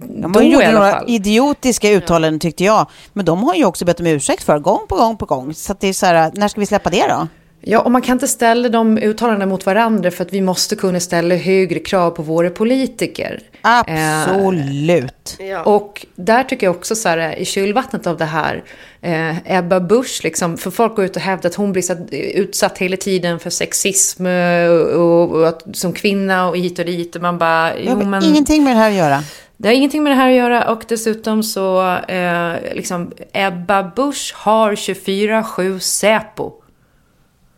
[0.00, 2.86] de då gjorde några idiotiska uttalanden tyckte jag.
[3.12, 5.54] Men de har ju också bett om ursäkt för gång på gång på gång.
[5.54, 7.28] Så det är så här, när ska vi släppa det då?
[7.62, 11.00] Ja, och man kan inte ställa de uttalandena mot varandra för att vi måste kunna
[11.00, 13.40] ställa högre krav på våra politiker.
[13.62, 15.36] Absolut.
[15.38, 18.64] Eh, och där tycker jag också så här, i kylvattnet av det här,
[19.00, 22.96] eh, Ebba Busch, liksom, för folk går ut och hävdar att hon blir utsatt hela
[22.96, 27.16] tiden för sexism och, och, och att, som kvinna och hit och dit.
[27.16, 28.24] Och man bara, jo, men...
[28.24, 29.22] Ingenting med det här att göra.
[29.56, 34.34] Det har ingenting med det här att göra och dessutom så, eh, liksom, Ebba Busch
[34.36, 36.59] har 24-7 Säpo.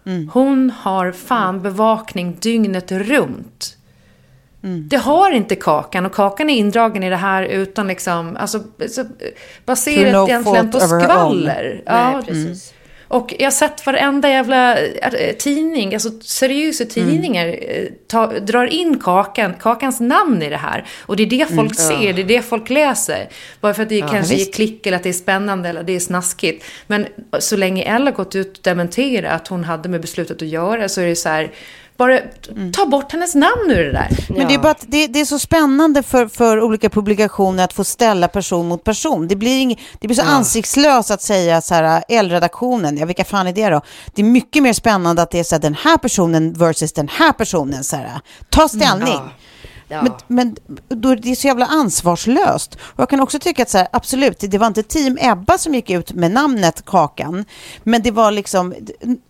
[0.06, 0.28] Mm.
[0.32, 3.76] Hon har fan bevakning dygnet runt.
[4.62, 4.88] Mm.
[4.88, 8.62] Det har inte Kakan och Kakan är indragen i det här utan liksom, alltså,
[9.64, 11.82] baserat no egentligen på skvaller.
[11.86, 12.74] Ja, Nej, precis.
[13.12, 16.94] Och jag har sett varenda jävla äh, tidning, alltså seriösa mm.
[16.94, 17.92] tidningar, mm.
[18.06, 20.84] ta, drar in Kakan, Kakans namn i det här.
[21.06, 22.00] Och det är det folk mm.
[22.00, 23.28] ser, det är det folk läser.
[23.60, 25.86] Bara för att det ja, kanske ger klick eller att det är spännande eller att
[25.86, 26.64] det är snaskigt.
[26.86, 27.06] Men
[27.38, 31.00] så länge Ella gått ut och dementerat att hon hade med beslutet att göra så
[31.00, 31.50] är det så här,
[32.02, 32.72] bara mm.
[32.72, 34.08] ta bort hennes namn ur det där.
[34.28, 34.48] Men ja.
[34.48, 37.84] det, är bara att det, det, är så spännande för, för olika publikationer att få
[37.84, 39.28] ställa person mot person.
[39.28, 40.30] Det blir, ing, det blir så ja.
[40.30, 43.80] ansiktslöst att säga så här, L-redaktionen, ja vilka fan är det då?
[44.14, 47.08] Det är mycket mer spännande att det är så här, den här personen versus den
[47.08, 47.84] här personen.
[47.84, 49.14] Så här, ta ställning.
[49.14, 49.30] Ja.
[49.88, 50.02] Ja.
[50.02, 50.56] Men, men
[50.88, 52.74] då är det så jävla ansvarslöst.
[52.74, 55.74] Och jag kan också tycka att så här, absolut, det var inte Team Ebba som
[55.74, 57.44] gick ut med namnet Kakan,
[57.82, 58.74] men det var liksom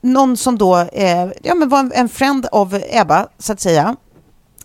[0.00, 3.96] någon som då eh, ja, men var en friend av Ebba, så att säga,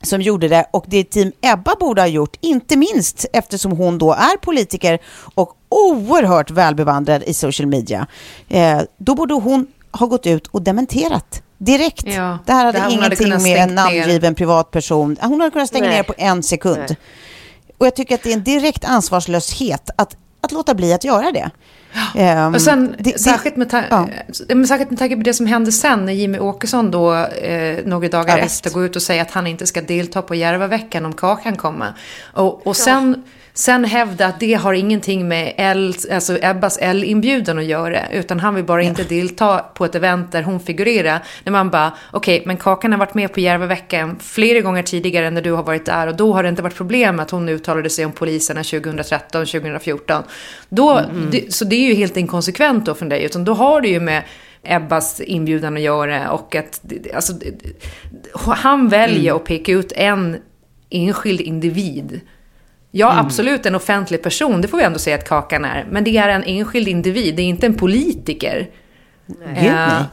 [0.01, 4.13] som gjorde det och det Team Ebba borde ha gjort, inte minst eftersom hon då
[4.13, 4.99] är politiker
[5.35, 8.07] och oerhört välbevandrad i social media,
[8.49, 12.03] eh, då borde hon ha gått ut och dementerat direkt.
[12.05, 15.17] Ja, det här hade det ingenting hade med en namngiven privatperson.
[15.21, 15.95] Hon hade kunnat stänga Nej.
[15.95, 16.85] ner på en sekund.
[16.87, 16.97] Nej.
[17.77, 21.31] Och jag tycker att det är en direkt ansvarslöshet att, att låta bli att göra
[21.31, 21.49] det.
[22.15, 24.07] Um, och sen, det, särskilt, med ja.
[24.67, 28.37] särskilt med tanke på det som hände sen när Jimmy Åkesson då eh, några dagar
[28.37, 31.55] ja, efter går ut och säger att han inte ska delta på Järvaveckan om Kakan
[31.55, 31.93] kommer.
[32.33, 33.23] Och, och sen...
[33.25, 38.09] Ja Sen hävda att det har ingenting med L, alltså Ebbas L-inbjudan att göra.
[38.11, 41.23] Utan han vill bara inte delta på ett event där hon figurerar.
[41.43, 45.29] När man bara, okej, okay, men Kakan har varit med på Järvaveckan flera gånger tidigare
[45.29, 46.07] när du har varit där.
[46.07, 50.23] Och då har det inte varit problem att hon uttalade sig om poliserna 2013, 2014.
[50.69, 51.27] Då, mm.
[51.31, 53.23] det, så det är ju helt inkonsekvent då från dig.
[53.23, 54.23] Utan då har du ju med
[54.63, 56.31] Ebbas inbjudan att göra.
[56.31, 56.81] Och att,
[57.15, 57.33] alltså,
[58.33, 59.35] han väljer mm.
[59.35, 60.37] att peka ut en
[60.89, 62.21] enskild individ.
[62.91, 63.25] Ja, Mm.
[63.25, 65.85] absolut en offentlig person, det får vi ändå säga att Kakan är.
[65.89, 68.69] Men det är en enskild individ, det är inte en politiker.
[69.25, 70.03] Nej.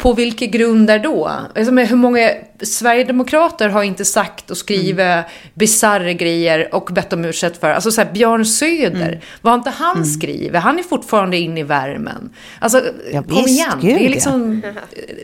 [0.00, 1.26] På vilka grunder då?
[1.56, 2.30] Alltså, hur många
[2.62, 5.24] Sverigedemokrater har inte sagt och skrivit Mm.
[5.54, 7.70] bisarra grejer och bett om ursäkt för?
[7.70, 9.18] Alltså så här, Björn Söder, Mm.
[9.40, 10.54] vad har inte han skrivit?
[10.62, 12.30] Han är fortfarande inne i värmen.
[12.58, 12.82] Alltså,
[13.12, 13.70] Ja, kom igen.
[13.80, 14.10] gud, det, är ja.
[14.10, 14.62] liksom,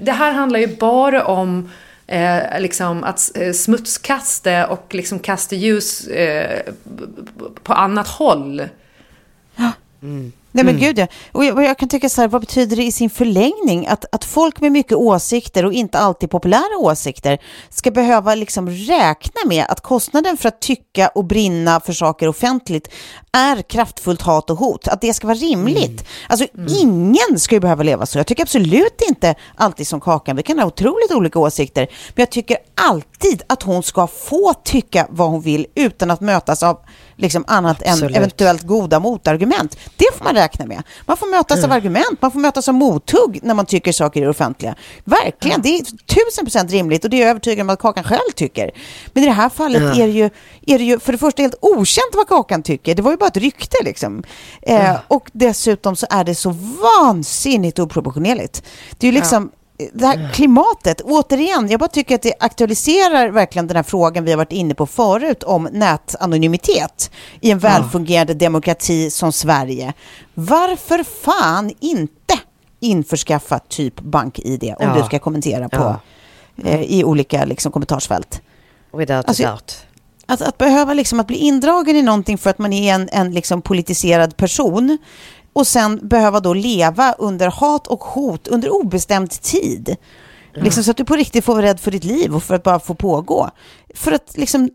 [0.00, 1.70] det här handlar ju bara om
[2.06, 6.60] eh, liksom att eh, smutskasta och liksom kasta ljus eh,
[7.62, 8.62] på annat håll.
[10.56, 11.06] Nej men gud ja.
[11.32, 14.04] Och jag, och jag kan tycka så här, vad betyder det i sin förlängning att,
[14.12, 19.64] att folk med mycket åsikter och inte alltid populära åsikter ska behöva liksom räkna med
[19.68, 22.88] att kostnaden för att tycka och brinna för saker offentligt
[23.32, 24.88] är kraftfullt hat och hot.
[24.88, 26.04] Att det ska vara rimligt.
[26.28, 28.18] Alltså ingen ska ju behöva leva så.
[28.18, 30.36] Jag tycker absolut inte alltid som Kakan.
[30.36, 31.86] Vi kan ha otroligt olika åsikter.
[32.14, 36.62] Men jag tycker alltid att hon ska få tycka vad hon vill utan att mötas
[36.62, 36.78] av
[37.16, 38.16] liksom annat än Absolut.
[38.16, 39.76] eventuellt goda motargument.
[39.96, 40.82] Det får man räkna med.
[41.06, 44.28] Man får mötas av argument, man får mötas av mothugg när man tycker saker är
[44.28, 44.74] offentliga.
[45.04, 48.30] Verkligen, det är tusen procent rimligt och det är jag övertygad om att Kakan själv
[48.34, 48.70] tycker.
[49.12, 50.30] Men i det här fallet är, det ju,
[50.66, 52.94] är det ju för det första helt okänt vad Kakan tycker.
[52.94, 54.22] Det var ju bara ett rykte liksom.
[54.62, 56.50] Eh, och dessutom så är det så
[56.82, 58.62] vansinnigt oproportionerligt.
[58.98, 59.50] Det är ju liksom
[59.92, 64.30] det här klimatet, återigen, jag bara tycker att det aktualiserar verkligen den här frågan vi
[64.30, 67.10] har varit inne på förut om nätanonymitet
[67.40, 69.92] i en välfungerande demokrati som Sverige.
[70.34, 72.38] Varför fan inte
[72.80, 74.94] införskaffa typ bank-id om Ja.
[74.98, 75.96] du ska kommentera på
[76.56, 76.70] Ja.
[76.70, 78.40] eh, i olika liksom, kommentarsfält?
[78.92, 79.82] Without Alltså, doubt.
[80.28, 83.30] Att, att behöva liksom att bli indragen i någonting för att man är en, en
[83.34, 84.98] liksom politiserad person
[85.56, 89.96] och sen behöva då leva under hat och hot under obestämd tid.
[90.54, 92.62] Liksom så att du på riktigt får vara rädd för ditt liv och för att
[92.62, 93.50] bara få pågå.
[93.94, 94.70] För att liksom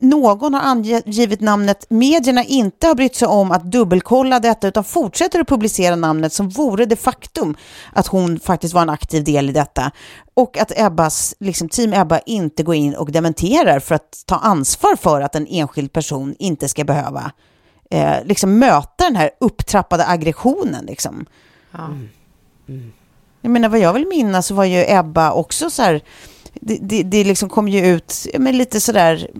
[0.00, 5.40] någon har angivit namnet, medierna inte har brytt sig om att dubbelkolla detta utan fortsätter
[5.40, 7.56] att publicera namnet som vore det faktum
[7.92, 9.90] att hon faktiskt var en aktiv del i detta.
[10.34, 14.96] Och att Ebbas, liksom team Ebba inte går in och dementerar för att ta ansvar
[14.96, 17.32] för att en enskild person inte ska behöva
[17.90, 20.84] eh, liksom möta den här upptrappade aggressionen.
[20.86, 21.26] Liksom.
[23.40, 26.02] Jag menar vad jag vill minnas så var ju Ebba också så här,
[26.52, 29.30] det, det, det liksom kom ju ut, men lite sådär,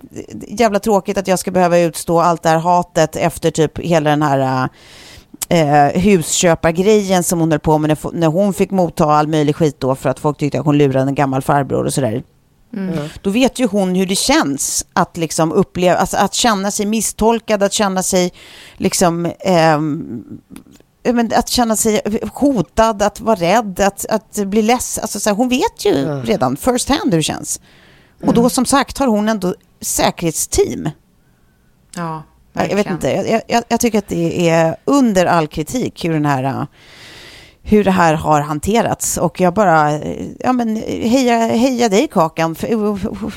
[0.47, 4.21] jävla tråkigt att jag ska behöva utstå allt det här hatet efter typ hela den
[4.21, 4.69] här
[5.49, 9.79] eh, husköpargrejen som hon höll på med när, när hon fick motta all möjlig skit
[9.79, 12.23] då för att folk tyckte att hon lurade en gammal farbror och sådär.
[13.21, 17.63] Då vet ju hon hur det känns att liksom uppleva, alltså att känna sig misstolkad,
[17.63, 18.33] att känna sig
[18.77, 19.31] liksom
[21.03, 22.01] men att känna sig
[22.33, 25.01] hotad, att vara rädd, att, att bli ledsen.
[25.01, 27.61] Alltså, så här, hon vet ju redan first hand hur det känns.
[28.25, 30.89] Och då som sagt har hon ändå säkerhetsteam.
[31.95, 32.93] Ja, Jag vet verkligen.
[32.95, 36.67] inte, jag, jag, jag tycker att det är under all kritik hur den här
[37.69, 39.91] hur det här har hanterats och jag bara,
[40.39, 42.67] ja men heja, heja dig Kakan, för,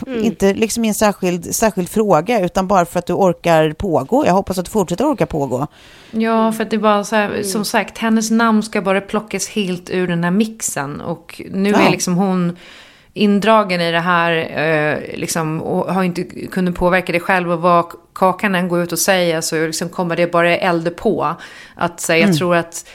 [0.07, 0.25] Mm.
[0.25, 4.27] inte liksom i en särskild, särskild fråga utan bara för att du orkar pågå.
[4.27, 5.67] Jag hoppas att du fortsätter orka pågå.
[6.11, 9.91] Ja, för att det var så här, som sagt, hennes namn ska bara plockas helt
[9.91, 11.01] ur den här mixen.
[11.01, 11.79] Och nu Ja.
[11.81, 12.57] är liksom hon
[13.15, 17.51] indragen i det här eh, liksom, och har inte kunnat påverka det själv.
[17.53, 21.35] Och vad Kakan än går ut och säger så liksom kommer det bara elda på.
[21.77, 22.89] Att säga, jag tror att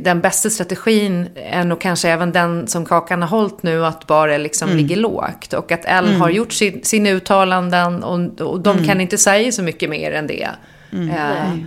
[0.00, 4.38] den bästa strategin är nog kanske även den som Kakan har hållit nu, att bara
[4.38, 5.52] liksom ligga lågt.
[5.52, 9.62] Och att L har gjort sin, sina uttalanden och, och de kan inte säga så
[9.62, 10.48] mycket mer än det.
[10.92, 11.58] Eh,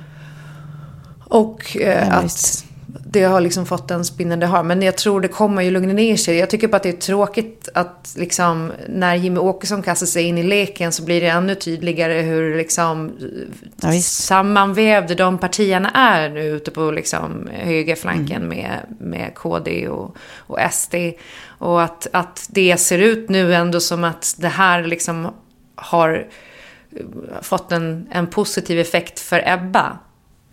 [1.24, 2.65] och eh, Ja, att.
[3.04, 4.64] Det har liksom fått den spinnen det har.
[4.64, 6.38] Men jag tror det kommer ju lugna ner sig.
[6.38, 10.38] Jag tycker bara att det är tråkigt att liksom när Jimmy Åkesson kastar sig in
[10.38, 13.12] i leken så blir det ännu tydligare hur liksom
[13.82, 14.24] Ja, visst.
[14.24, 20.96] sammanvävda de partierna är nu ute på liksom högerflanken med, med KD och, och SD.
[21.48, 25.34] Och att, att det ser ut nu ändå som att det här liksom
[25.76, 26.28] har
[27.42, 29.98] fått en, en positiv effekt för Ebba.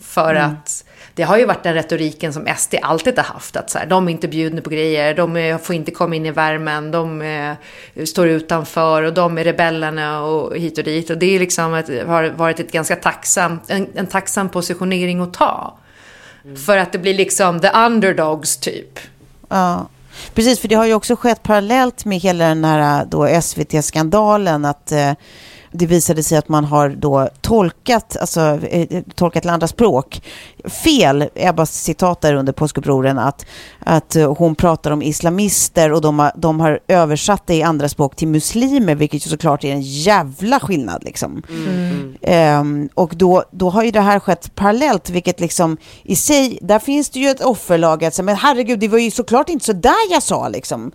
[0.01, 3.57] För att det har ju varit den retoriken som SD alltid har haft.
[3.57, 6.27] Att så här, de är inte bjudna på grejer, de eh, får inte komma in
[6.27, 11.11] i värmen, de eh, står utanför och de är rebellerna och hit och dit.
[11.11, 15.35] Och det är liksom ett, har varit ett ganska tacksam, en, en tacksam positionering att
[15.35, 15.79] ta.
[16.67, 18.99] För att det blir liksom the underdogs typ.
[19.49, 19.89] Ja,
[20.35, 24.93] precis, för det har ju också skett parallellt med hela den här då SVT-skandalen att,
[24.93, 25.13] eh,
[25.73, 30.23] det visade sig att man har då tolkat, alltså, eh, tolkat till andra språk
[30.85, 31.29] fel.
[31.35, 33.47] Ebbas citat där under påskupproren att,
[33.79, 37.89] att eh, hon pratar om islamister och de har, de har översatt det i andra
[37.89, 41.05] språk till muslimer, vilket ju såklart är en jävla skillnad.
[41.05, 41.43] Liksom.
[41.49, 42.61] Mm.
[42.61, 46.79] Um, och då, då har ju det här skett parallellt, vilket liksom i sig, där
[46.79, 49.73] finns det ju ett offerlag, att säga, men herregud, det var ju såklart inte så
[49.73, 50.93] där jag sa liksom.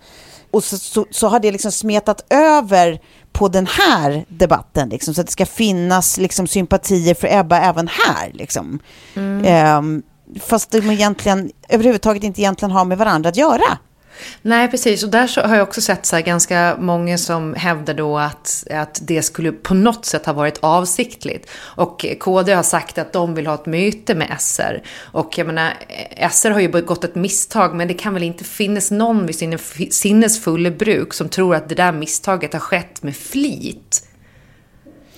[0.50, 3.00] Och så, så, så har det liksom smetat över
[3.32, 7.88] på den här debatten, liksom, så att det ska finnas liksom, sympatier för Ebba även
[7.88, 8.30] här.
[8.32, 8.78] Liksom.
[9.14, 9.78] Mm.
[9.78, 10.02] Um,
[10.40, 13.78] fast de egentligen överhuvudtaget inte egentligen har med varandra att göra.
[14.42, 15.04] Nej, precis.
[15.04, 18.98] Och där så har jag också sett så ganska många som hävdar då att, att
[19.02, 21.50] det skulle på något sätt ha varit avsiktligt.
[21.56, 24.82] Och KD har sagt att de vill ha ett möte med SR.
[24.98, 25.72] Och jag menar,
[26.30, 29.58] SR har ju begått ett misstag, men det kan väl inte finnas någon vid sin
[29.90, 34.07] sinnesfulla bruk som tror att det där misstaget har skett med flit.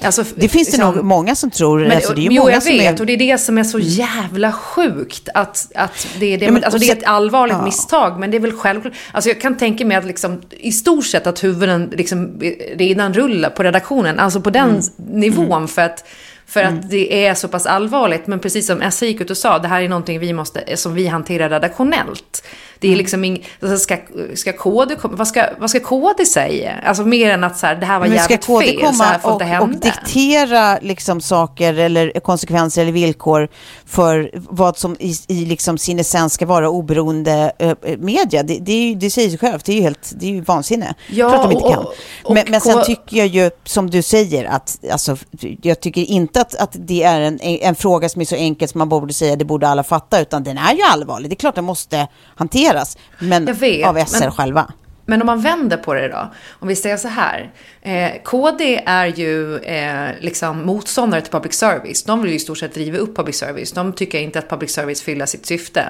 [0.03, 1.81] Alltså, det finns det liksom, nog många som tror.
[1.81, 2.99] Men, alltså, det är jo, jag vet.
[2.99, 3.01] Är...
[3.01, 5.29] Och det är det som är så jävla sjukt.
[5.35, 7.65] Att, att det, det, ja, men, alltså, det är ett allvarligt ja.
[7.65, 8.95] misstag, men det är väl självklart.
[9.13, 12.41] Alltså, jag kan tänka mig att liksom, i stort sett att huvuden liksom,
[12.75, 14.19] redan rullar på redaktionen.
[14.19, 14.83] Alltså på den mm.
[15.21, 15.53] nivån.
[15.53, 15.69] Mm.
[15.69, 16.05] För att
[16.47, 16.79] för mm.
[16.79, 18.27] att det är så pass allvarligt.
[18.27, 20.95] Men precis som Essa gick ut och sa, det här är någonting vi måste, som
[20.95, 22.45] vi hanterar redaktionellt.
[22.81, 22.99] Det är mm.
[22.99, 23.97] liksom ing, alltså ska,
[24.35, 26.75] ska KD vad ska, vad ska KD säga?
[26.85, 29.05] Alltså mer än att så här, det här var jävligt fel, ska KD komma så
[29.05, 29.77] här får och, inte hända.
[29.77, 33.49] och diktera liksom saker eller konsekvenser eller villkor
[33.87, 38.43] för vad som i, i liksom sin essens ska vara oberoende äh, media?
[38.43, 40.95] Det, det, är, det säger sig självt, det är ju helt, det är ju vansinne.
[41.09, 41.87] Ja, Klart de inte kan.
[42.25, 45.17] Och, men, men sen tycker jag ju, som du säger, att alltså,
[45.63, 48.79] jag tycker inte att, att det är en, en fråga som är så enkel som
[48.79, 51.31] man borde säga, det borde alla fatta, utan den är ju allvarlig.
[51.31, 54.73] Det är klart den måste hanteras hanteras, men vet, av SR men, själva.
[55.11, 57.51] Men om man vänder på det då, om vi säger så här.
[57.83, 62.03] Eh, KD är ju eh, liksom motståndare till public service.
[62.03, 63.73] De vill ju i stort sett driva upp public service.
[63.73, 65.85] De tycker inte att public service fyller sitt syfte.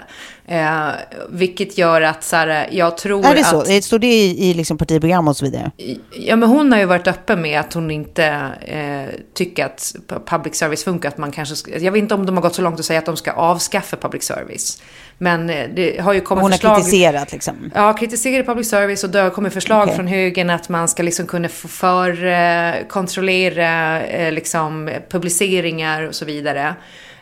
[0.46, 0.88] Eh,
[1.30, 3.26] vilket gör att så här, jag tror att...
[3.26, 3.60] Är det så?
[3.60, 5.70] Att, Står det i, i liksom partiprogram och så vidare?
[6.10, 8.24] Ja, men hon har ju varit öppen med att hon inte
[8.60, 9.94] eh, tycker att
[10.26, 11.08] public service funkar.
[11.08, 13.06] Att man kanske, jag vet inte om de har gått så långt att säga att
[13.06, 14.82] de ska avskaffa public service.
[15.22, 16.70] Men eh, det har ju kommit Hon förslag.
[16.70, 17.70] Hon har kritiserat liksom?
[17.74, 19.96] Ja, kritiserat public service och det har kommit förslag okay.
[19.96, 26.24] från högern att man ska liksom kunna för, eh, kontrollera eh, liksom, publiceringar och så
[26.24, 26.74] vidare.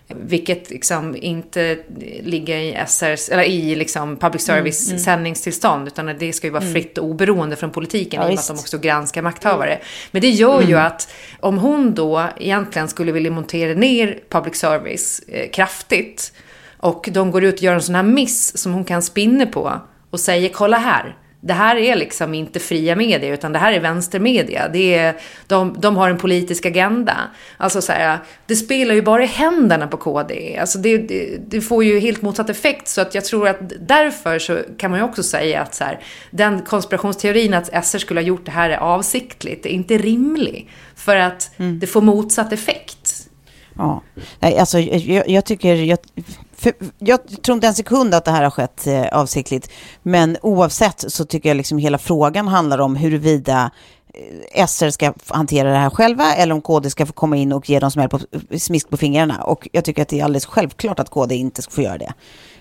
[0.08, 1.78] Vilket liksom inte
[2.22, 5.86] ligger i SRs, eller i liksom public mm, service mm, sändningstillstånd.
[5.86, 6.74] Utan det ska ju vara mm.
[6.74, 8.22] fritt och oberoende från politiken.
[8.22, 9.72] Ja, I och med att de också granskar makthavare.
[9.72, 9.84] Mm.
[10.10, 15.20] Men det gör ju att om hon då egentligen skulle vilja montera ner public service
[15.28, 16.32] eh, kraftigt.
[16.76, 19.80] Och de går ut och gör en sån här miss som hon kan spinna på.
[20.10, 23.80] Och säger kolla här det här är liksom inte fria medier, utan det här är
[23.80, 24.68] vänstermedia.
[24.68, 25.16] Det är,
[25.46, 27.16] de, de har en politisk agenda.
[27.56, 30.58] Alltså så här, det spelar ju bara i händerna på KD.
[30.60, 32.88] Alltså det, det, det, får ju helt motsatt effekt.
[32.88, 36.00] Så att jag tror att därför så kan man ju också säga att så här,
[36.30, 40.70] den konspirationsteorin att SR skulle ha gjort det här är avsiktligt, är inte rimlig.
[40.94, 41.78] För att mm.
[41.78, 43.28] det får motsatt effekt.
[43.76, 44.02] Ja,
[44.40, 45.98] Nej, alltså jag, jag tycker, jag,
[46.58, 49.70] för jag tror inte en sekund att det här har skett eh, avsiktligt.
[50.02, 53.70] Men oavsett så tycker jag liksom hela frågan handlar om huruvida
[54.54, 57.70] eh, SR ska hantera det här själva eller om KD ska få komma in och
[57.70, 59.42] ge dem smäll på, eh, smisk på fingrarna.
[59.42, 62.12] Och jag tycker att det är alldeles självklart att KD inte ska få göra det.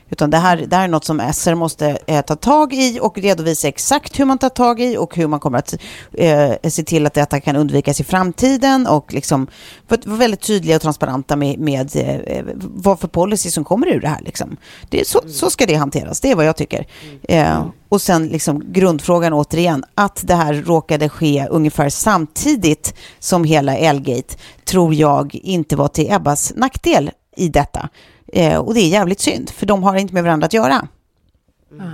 [0.10, 3.18] Utan det här, det här är något som SR måste eh, ta tag i och
[3.18, 5.76] redovisa exakt hur man tar tag i och hur man kommer att
[6.14, 9.48] eh, se till att detta kan undvikas i framtiden och liksom
[9.88, 14.08] vara väldigt tydliga och transparenta med, med eh, vad för policy som kommer ur det
[14.08, 14.22] här.
[14.22, 14.58] Liksom.
[14.90, 16.88] Det är så, så ska det hanteras, det är vad jag tycker.
[17.24, 23.78] Eh, och sen liksom grundfrågan återigen, att det här råkade ske ungefär samtidigt som hela
[23.78, 24.36] Elgate
[24.66, 27.90] tror jag inte var till Ebbas nackdel i detta.
[28.34, 30.88] Eh, och det är jävligt synd, för de har inte med varandra att göra.
[31.72, 31.92] Mm.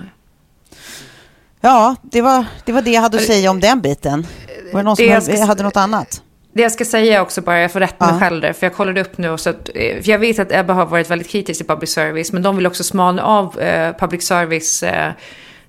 [1.61, 4.27] Ja, det var, det var det jag hade att säga om den biten.
[4.73, 6.21] Var det någon som hade, hade något annat?
[6.53, 9.01] Det jag ska säga också bara, jag får rätta mig själv där, för jag kollade
[9.01, 9.37] upp nu.
[9.37, 12.31] Så att, eh, för jag vet att Ebba har varit väldigt kritisk till public service,
[12.31, 15.11] men de vill också smalna av eh, public service eh,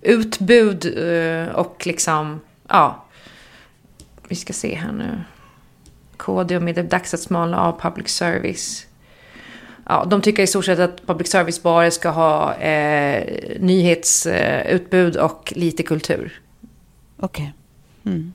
[0.01, 3.05] utbud eh, och liksom, ja.
[4.29, 5.21] Vi ska se här nu.
[6.17, 8.87] KD och med det är dags att smalna av public service
[9.87, 13.25] ja, de tycker i stort sett att public service bara ska ha eh,
[13.61, 16.41] nyhetsutbud och lite kultur.
[17.21, 17.53] Okej.
[18.03, 18.13] Okay.
[18.15, 18.33] Mm.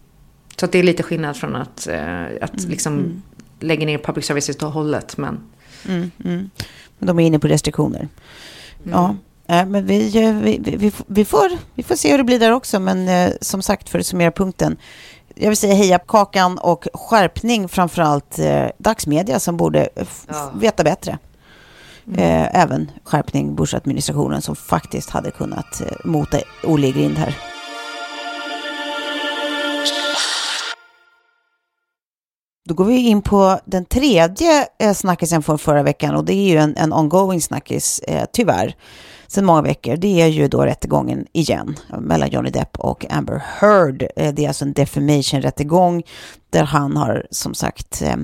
[0.56, 2.70] Så att det är lite skillnad från att, eh, att mm.
[2.70, 3.22] liksom mm.
[3.60, 5.18] lägga ner public service helt och hållet.
[5.18, 5.40] Men...
[5.88, 6.50] Mm, mm.
[7.00, 8.08] De är inne på restriktioner.
[8.86, 9.16] Mm.
[9.48, 9.66] Ja.
[9.66, 12.80] men vi, eh, vi, vi, vi, får, vi får se hur det blir där också.
[12.80, 14.78] Men eh, som sagt, för att summera punkten.
[15.36, 19.90] jag vill säga heja på kakan och skärpning framförallt eh, dagsmedia som borde
[20.28, 20.52] ja.
[20.56, 21.18] veta bättre.
[22.08, 22.20] Mm.
[22.20, 27.36] Eh, även skärpning Bush-administrationen som faktiskt hade kunnat eh, mota Olle i grind här.
[32.70, 36.50] Då går vi in på den tredje eh, snackisen från förra veckan och det är
[36.50, 38.76] ju en, en ongoing snackis, eh, tyvärr,
[39.28, 39.96] sedan många veckor.
[39.96, 44.08] Det är ju då rättegången igen mellan Johnny Depp och Amber Heard.
[44.16, 46.04] Eh, det är alltså en defamation-rättegång
[46.50, 48.16] där han har som sagt eh,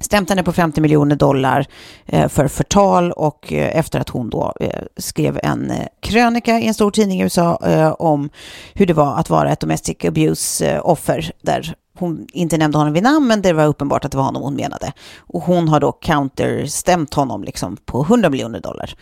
[0.00, 1.66] stämt henne på 50 miljoner dollar
[2.06, 6.74] eh, för förtal och eh, efter att hon då eh, skrev en krönika i en
[6.74, 7.56] stor tidning i USA
[7.98, 8.30] om
[8.74, 13.26] hur det var att vara ett domestic abuse-offer där hon inte nämnde honom vid namn,
[13.26, 14.92] men det var uppenbart att det var honom hon menade.
[15.18, 18.94] Och hon har då counterstämt honom liksom på 100 miljoner dollar.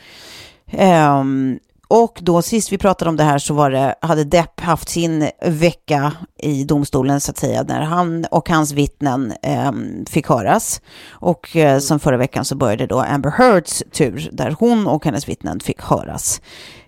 [0.67, 1.59] Ehm,
[1.91, 5.31] och då sist vi pratade om det här så var det, hade Depp haft sin
[5.43, 9.73] vecka i domstolen så att säga, när han och hans vittnen eh,
[10.09, 10.81] fick höras.
[11.11, 15.29] Och eh, som förra veckan så började då Amber Heards tur, där hon och hennes
[15.29, 16.41] vittnen fick höras.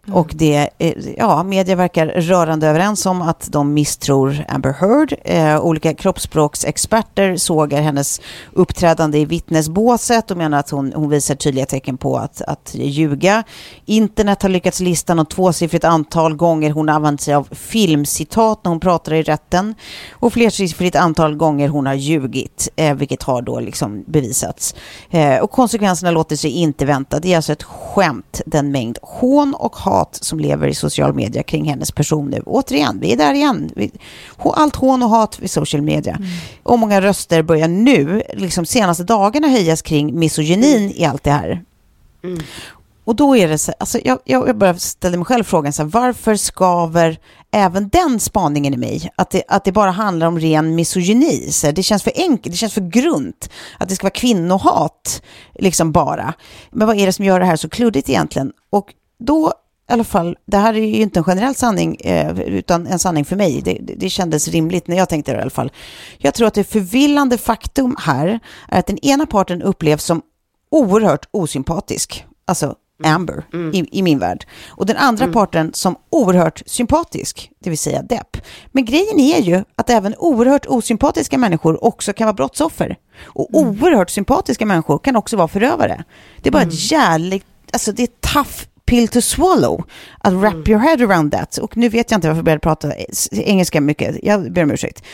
[0.07, 0.19] Mm.
[0.19, 5.15] Och det, eh, ja, media verkar rörande överens om att de misstror Amber Heard.
[5.25, 8.21] Eh, olika kroppsspråksexperter sågar hennes
[8.53, 13.45] uppträdande i vittnesbåset och menar att hon, hon visar tydliga tecken på att, att ljuga.
[13.85, 18.81] Internet har lyckats lista något tvåsiffrigt antal gånger hon använt sig av filmcitat när hon
[18.81, 19.75] pratar i rätten
[20.13, 24.75] och flersiffrigt antal gånger hon har ljugit, eh, vilket har då liksom bevisats.
[25.11, 27.19] Eh, och konsekvenserna låter sig inte vänta.
[27.21, 31.43] Det är alltså ett skämt, den mängd hån och hat som lever i social media
[31.43, 32.43] kring hennes person nu.
[32.47, 33.71] Återigen, vi är där igen.
[34.39, 36.15] Allt hån och hat i social media.
[36.15, 36.29] Mm.
[36.63, 41.65] Och många röster börjar nu, liksom senaste dagarna, höjas kring misogynin i allt det här.
[42.25, 42.41] Mm.
[43.05, 45.91] Och då är det så, alltså jag, jag börjar ställde mig själv frågan, så här,
[45.91, 47.19] varför skaver
[47.51, 49.11] även den spaningen i mig?
[49.17, 51.53] Att det, att det bara handlar om ren misogyni.
[51.53, 53.51] Så det känns för enkelt, det känns för grunt.
[53.79, 55.23] Att det ska vara kvinnohat,
[55.55, 56.35] liksom bara.
[56.71, 58.53] Men vad är det som gör det här så kluddigt egentligen?
[58.71, 59.53] Och då
[59.91, 63.25] i alla fall, det här är ju inte en generell sanning, eh, utan en sanning
[63.25, 63.61] för mig.
[63.65, 65.73] Det, det, det, kändes rimligt när jag tänkte det i alla fall.
[66.19, 70.23] Jag tror att det förvillande faktum här är att den ena parten upplevs som
[70.71, 72.25] oerhört osympatisk.
[72.45, 72.75] Alltså
[73.05, 73.15] mm.
[73.15, 73.75] Amber mm.
[73.75, 74.47] i, i, min värld.
[74.69, 75.35] Och den andra mm.
[75.35, 78.37] parten som oerhört sympatisk, det vill säga Depp.
[78.73, 82.97] Men grejen är ju att även oerhört osympatiska människor också kan vara brottsoffer.
[83.25, 83.69] Och mm.
[83.69, 86.05] oerhört sympatiska människor kan också vara förövare.
[86.43, 86.75] Det är bara mm.
[86.75, 89.85] ett jävligt, alltså det är tough pill to swallow.
[90.19, 90.71] Att wrap mm.
[90.71, 91.59] your head around that.
[91.59, 92.93] Och nu vet jag inte varför jag började prata
[93.31, 94.17] engelska mycket.
[94.23, 95.05] Jag ber om ursäkt.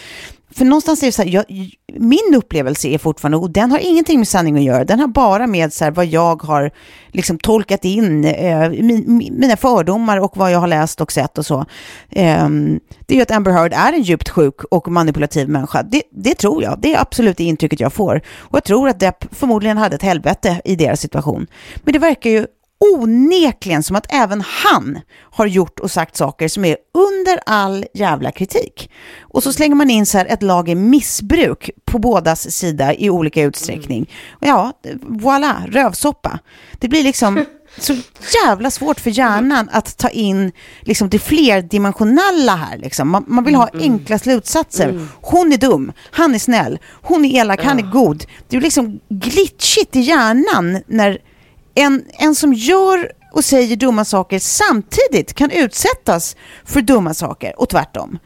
[0.50, 1.44] För någonstans är det så här, jag,
[1.86, 5.46] min upplevelse är fortfarande, och den har ingenting med sanning att göra, den har bara
[5.46, 6.70] med så här, vad jag har
[7.08, 11.46] liksom tolkat in, eh, min, mina fördomar och vad jag har läst och sett och
[11.46, 11.58] så.
[12.10, 12.48] Eh,
[13.06, 15.82] det är ju att Amber Heard är en djupt sjuk och manipulativ människa.
[15.82, 18.22] Det, det, tror jag, det är absolut det intrycket jag får.
[18.38, 21.46] Och jag tror att Depp förmodligen hade ett helvete i deras situation.
[21.84, 22.46] Men det verkar ju
[22.78, 28.30] onekligen som att även han har gjort och sagt saker som är under all jävla
[28.30, 28.90] kritik.
[29.20, 33.42] Och så slänger man in så här ett lager missbruk på bådas sida i olika
[33.42, 34.10] utsträckning.
[34.30, 34.72] Och ja,
[35.02, 36.38] voilà, rövsoppa.
[36.78, 37.44] Det blir liksom
[37.78, 37.96] så
[38.44, 42.78] jävla svårt för hjärnan att ta in liksom det flerdimensionella här.
[42.78, 43.08] Liksom.
[43.08, 43.82] Man, man vill ha mm.
[43.82, 44.88] enkla slutsatser.
[44.88, 45.08] Mm.
[45.20, 48.24] Hon är dum, han är snäll, hon är elak, han är god.
[48.48, 51.18] Det är liksom glitchigt i hjärnan när
[51.76, 57.68] en, en som gör och säger dumma saker samtidigt kan utsättas för dumma saker och
[57.68, 58.18] tvärtom.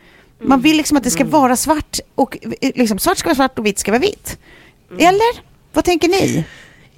[0.43, 1.31] Man vill liksom att det ska mm.
[1.31, 4.39] vara svart och liksom, svart ska vara svart och vitt ska vara vitt.
[4.91, 5.07] Mm.
[5.07, 5.41] Eller?
[5.73, 6.45] Vad tänker ni?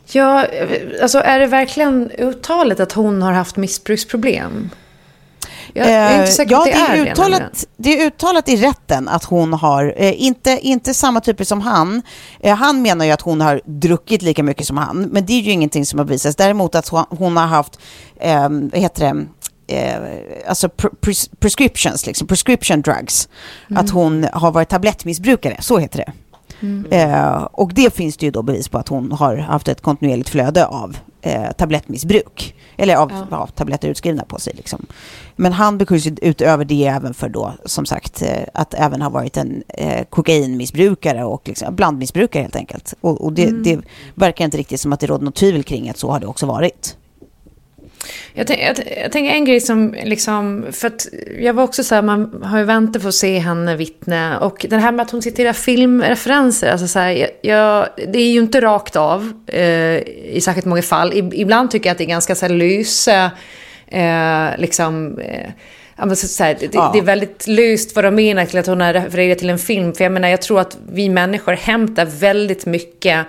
[0.07, 0.47] Ja,
[1.03, 4.71] alltså är det verkligen uttalet att hon har haft missbruksproblem?
[5.73, 9.25] Jag är inte säker ja, det, är, det uttalat, det är uttalat i rätten att
[9.25, 12.03] hon har, eh, inte, inte samma typer som han.
[12.41, 15.41] Eh, han menar ju att hon har druckit lika mycket som han, men det är
[15.41, 16.37] ju ingenting som har visats.
[16.37, 17.79] Däremot att hon har haft,
[18.21, 19.27] eh, vad heter det,
[19.75, 20.69] eh, alltså
[21.01, 23.29] pres prescriptions, liksom, prescription drugs.
[23.71, 23.85] Mm.
[23.85, 26.13] Att hon har varit tablettmissbrukare, så heter det.
[26.63, 26.87] Mm.
[26.91, 30.29] Eh, och det finns det ju då bevis på att hon har haft ett kontinuerligt
[30.29, 32.55] flöde av eh, tablettmissbruk.
[32.77, 33.27] Eller av ja.
[33.31, 34.53] Ja, tabletter utskrivna på sig.
[34.57, 34.87] Liksom.
[35.37, 39.37] Men han beskylls utöver det även för då, som sagt, eh, att även ha varit
[39.37, 42.95] en eh, kokainmissbrukare och liksom, blandmissbrukare helt enkelt.
[43.01, 43.63] Och, och det, mm.
[43.63, 43.81] det
[44.15, 46.47] verkar inte riktigt som att det råder något tvivel kring att så har det också
[46.47, 46.97] varit.
[48.35, 51.07] Jag, jag, jag, tänker en grej som liksom, för att
[51.39, 54.39] jag var också så här, man har ju väntat på att se henne vittna.
[54.39, 58.41] Och det här med att hon citerar filmreferenser, alltså så här, jag, det är ju
[58.41, 59.99] inte rakt av eh,
[60.37, 61.13] i särskilt många fall.
[61.33, 63.31] ibland tycker jag att det är ganska så här lyse,
[63.87, 65.51] eh, liksom, eh,
[65.97, 66.91] här, det, ja.
[66.93, 69.95] det, är väldigt löst vad de menar till att hon har refererat till en film.
[69.95, 73.27] För jag menar, jag tror att vi människor hämtar väldigt mycket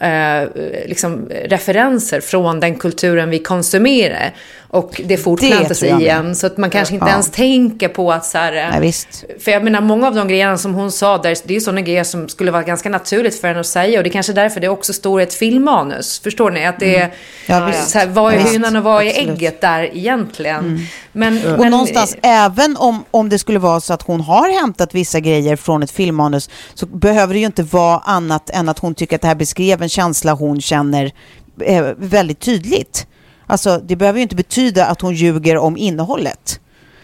[0.00, 0.42] eh,
[0.86, 4.34] liksom, referenser från den kulturen vi konsumerar.
[4.68, 6.36] Och det fortplantar sig igen.
[6.36, 7.12] Så att man kanske inte ja.
[7.12, 8.52] ens tänker på att så här...
[8.52, 9.24] Nej, visst.
[9.40, 11.80] För jag menar, många av de grejerna som hon sa där, det är ju sådana
[11.80, 13.98] grejer som skulle vara ganska naturligt för henne att säga.
[13.98, 16.20] Och det är kanske därför det också står i ett filmmanus.
[16.20, 16.66] Förstår ni?
[16.66, 17.04] Att det är...
[17.04, 17.12] Mm.
[17.46, 20.58] Ja, så här, vad är hönan och vad är ägget där egentligen?
[20.58, 20.80] Mm.
[21.12, 24.94] Men, och men, någonstans, även om, om det skulle vara så att hon har hämtat
[24.94, 28.94] vissa grejer från ett filmmanus, så behöver det ju inte vara annat än att hon
[28.94, 31.12] tycker att det här beskrev en känsla hon känner
[31.60, 33.06] eh, väldigt tydligt.
[33.46, 36.60] Alltså, det behöver ju inte betyda att hon ljuger om innehållet.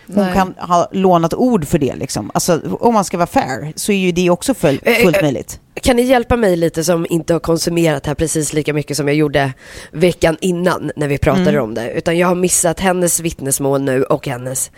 [0.07, 0.35] Hon Nej.
[0.35, 1.95] kan ha lånat ord för det.
[1.95, 2.31] Liksom.
[2.35, 5.23] Alltså, om man ska vara fair så är ju det också full, eh, fullt eh,
[5.23, 5.61] möjligt.
[5.75, 9.17] Kan ni hjälpa mig lite som inte har konsumerat här precis lika mycket som jag
[9.17, 9.53] gjorde
[9.93, 11.65] veckan innan när vi pratade mm.
[11.65, 11.93] om det.
[11.93, 14.71] Utan jag har missat hennes vittnesmål nu och hennes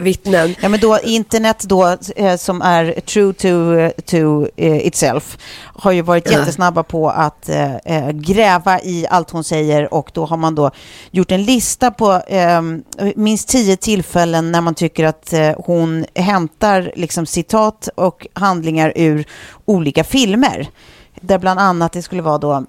[0.00, 0.54] vittnen.
[0.60, 5.38] Ja, men då internet då eh, som är true to, to eh, itself
[5.74, 10.26] har ju varit jättesnabba på att eh, eh, gräva i allt hon säger och då
[10.26, 10.70] har man då
[11.10, 12.62] gjort en lista på eh,
[13.16, 19.24] minst tio tillfällen när man tycker att eh, hon hämtar liksom citat och handlingar ur
[19.64, 20.68] olika filmer.
[21.20, 22.64] Där bland annat det skulle vara då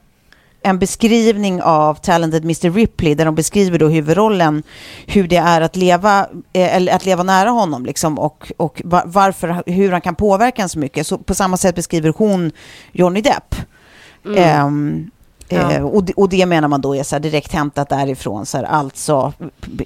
[0.64, 4.64] en beskrivning av Talented Mr Ripley där de beskriver då huvudrollen,
[5.07, 6.20] hur det är att leva,
[6.53, 10.70] eh, eller att leva nära honom liksom, och, och varför, hur han kan påverka en
[10.70, 11.07] så mycket.
[11.07, 12.51] Så på samma sätt beskriver hon
[12.91, 13.55] Johnny Depp.
[14.26, 14.66] Mm.
[14.68, 15.12] Um,
[15.53, 15.72] Ja.
[15.72, 18.64] Eh, och, det, och, det, menar man då är så direkt hämtat därifrån, så här,
[18.64, 19.34] alltså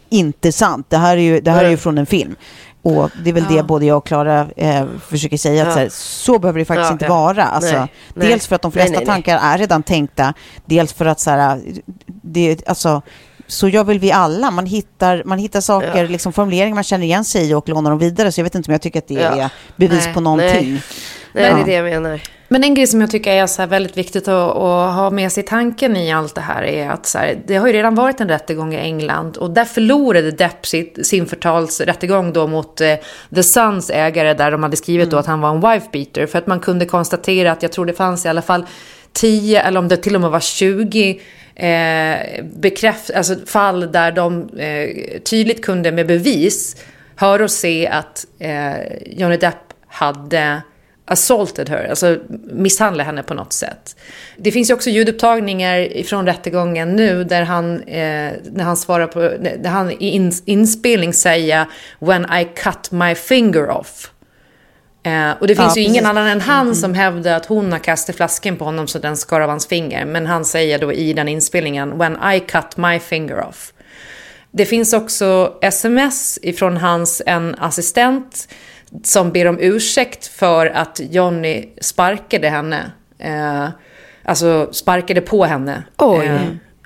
[0.09, 0.85] inte sant.
[0.89, 2.35] Det här är ju, det här är ju från en film.
[2.85, 3.55] Och det är väl ja.
[3.55, 5.73] det både jag och Klara eh, försöker säga, att ja.
[5.73, 7.43] så, här, så, behöver det faktiskt ja, inte vara.
[7.43, 8.27] Alltså, nej, nej.
[8.27, 10.33] Dels för att de flesta nej, tankar är redan tänkta,
[10.65, 11.61] dels för att så här,
[12.05, 13.01] det, alltså,
[13.47, 14.51] så gör väl vi alla.
[14.51, 17.99] Man hittar, man hittar saker, liksom formuleringar man känner igen sig i och lånar dem
[17.99, 18.31] vidare.
[18.31, 20.81] Så jag vet inte om jag tycker att det är bevis på någonting.
[21.33, 22.21] Nej, det är det jag menar.
[22.47, 25.43] Men en grej som jag tycker är så väldigt viktigt att, att, ha med sig
[25.43, 28.21] i tanken i allt det här är att så här, det har ju redan varit
[28.21, 32.95] en rättegång i England och där förlorade Depp sitt, sin förtalsrättegång då mot eh,
[33.35, 35.11] The Suns ägare där de hade skrivit mm.
[35.11, 37.85] då att han var en wife beater för att man kunde konstatera att jag tror
[37.85, 38.65] det fanns i alla fall
[39.13, 41.21] 10 eller om det till och med var 20
[41.55, 46.75] eh, bekräft, alltså fall där de eh, tydligt kunde med bevis
[47.15, 48.73] höra och se att eh,
[49.05, 50.61] Johnny Depp hade
[51.05, 53.95] assaulted her, alltså misshandlat henne på något sätt.
[54.37, 59.19] Det finns ju också ljudupptagningar från rättegången nu där han, eh, när han svarar på,
[59.19, 61.65] där han i in, inspelning säger
[61.99, 64.11] “When I cut my finger off”.
[65.03, 66.75] Eh, och det finns ja, ju ingen annan än han mm.
[66.75, 70.05] som hävdar att hon har kastat flaskan på honom så den skar av hans finger.
[70.05, 73.73] Men han säger då i den inspelningen “When I cut my finger off”.
[74.51, 78.47] Det finns också sms ifrån hans en assistent
[79.03, 82.91] som ber om ursäkt för att Johnny sparkade henne.
[83.19, 83.67] Eh,
[84.23, 85.83] alltså sparkade på henne.
[85.97, 86.25] Oj.
[86.25, 86.41] Eh,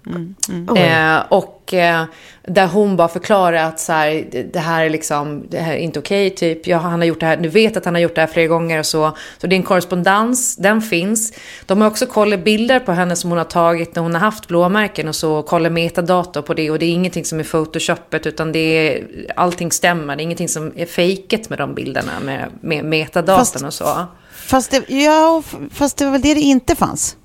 [0.06, 0.78] mm, mm.
[0.78, 2.04] Eh, och eh,
[2.42, 6.00] där hon bara förklarar att så här, det här är liksom, det här är inte
[6.00, 6.68] okej, okay, typ.
[6.68, 8.48] Ja, han har gjort det här, du vet att han har gjort det här flera
[8.48, 9.18] gånger och så.
[9.38, 11.34] Så det är en korrespondens, den finns.
[11.66, 14.48] De har också kollat bilder på henne som hon har tagit när hon har haft
[14.48, 16.72] blåmärken och så, kollat metadata på det.
[16.72, 20.16] Och det är ingenting som är photoshoppet utan det är, allting stämmer.
[20.16, 24.06] Det är ingenting som är fejkat med de bilderna, med, med metadatan och så.
[24.32, 27.16] Fast det, ja, fast det var väl det det inte fanns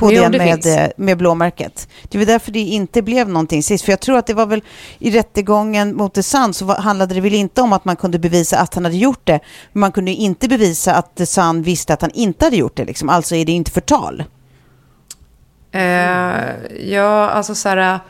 [0.00, 1.88] på jo, det, det med, eh, med blåmärket.
[2.08, 3.84] Det var därför det inte blev någonting sist.
[3.84, 4.62] För jag tror att det var väl
[4.98, 8.74] i rättegången mot Sun så handlade det väl inte om att man kunde bevisa att
[8.74, 9.40] han hade gjort det.
[9.72, 12.84] Men man kunde inte bevisa att Sun visste att han inte hade gjort det.
[12.84, 13.08] Liksom.
[13.08, 14.24] Alltså är det inte förtal.
[15.74, 15.80] Uh,
[16.90, 18.00] ja, alltså så här...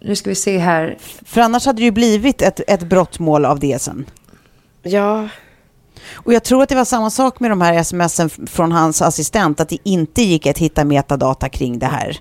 [0.00, 0.96] Nu ska vi se här.
[1.24, 4.06] För annars hade det ju blivit ett, ett brottmål av det sen.
[4.82, 5.28] Ja,
[6.14, 9.60] och jag tror att det var samma sak med de här smsen från hans assistent,
[9.60, 12.18] att det inte gick att hitta metadata kring det här.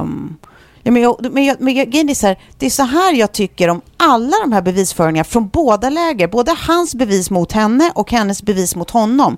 [0.00, 0.36] Um,
[0.82, 3.32] ja, men, jag, men, jag, men jag, är så här, det är så här jag
[3.32, 8.12] tycker om alla de här bevisföringarna från båda läger, både hans bevis mot henne och
[8.12, 9.36] hennes bevis mot honom.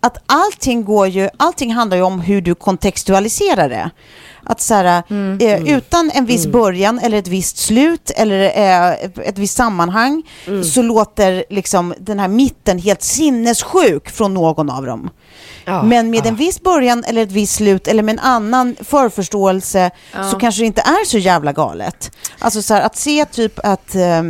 [0.00, 3.90] Att allting går ju, allting handlar ju om hur du kontextualiserar det.
[4.48, 6.52] Att så här, mm, eh, mm, utan en viss mm.
[6.52, 8.90] början eller ett visst slut eller eh,
[9.24, 10.64] ett visst sammanhang mm.
[10.64, 15.10] så låter liksom den här mitten helt sinnessjuk från någon av dem.
[15.64, 16.28] Ja, Men med ja.
[16.28, 20.30] en viss början eller ett visst slut eller med en annan förförståelse ja.
[20.30, 22.10] så kanske det inte är så jävla galet.
[22.38, 24.22] Alltså så här, att se typ att eh,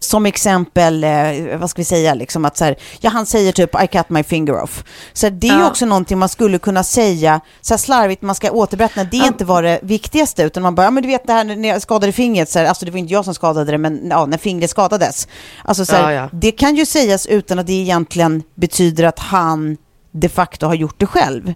[0.00, 3.82] som exempel, eh, vad ska vi säga, liksom att så här, ja han säger typ
[3.82, 4.84] I cut my finger off.
[5.12, 8.50] Så det är ju också någonting man skulle kunna säga, så här slarvigt, man ska
[8.50, 11.32] återberätta, det är inte var det viktigaste, utan man bara, ja men du vet det
[11.32, 13.78] här när jag skadade fingret, så här, alltså det var inte jag som skadade det,
[13.78, 15.28] men ja, när fingret skadades.
[15.64, 19.76] Alltså så här, ja, det kan ju sägas utan att det egentligen betyder att han
[20.12, 21.54] de facto har gjort det själv.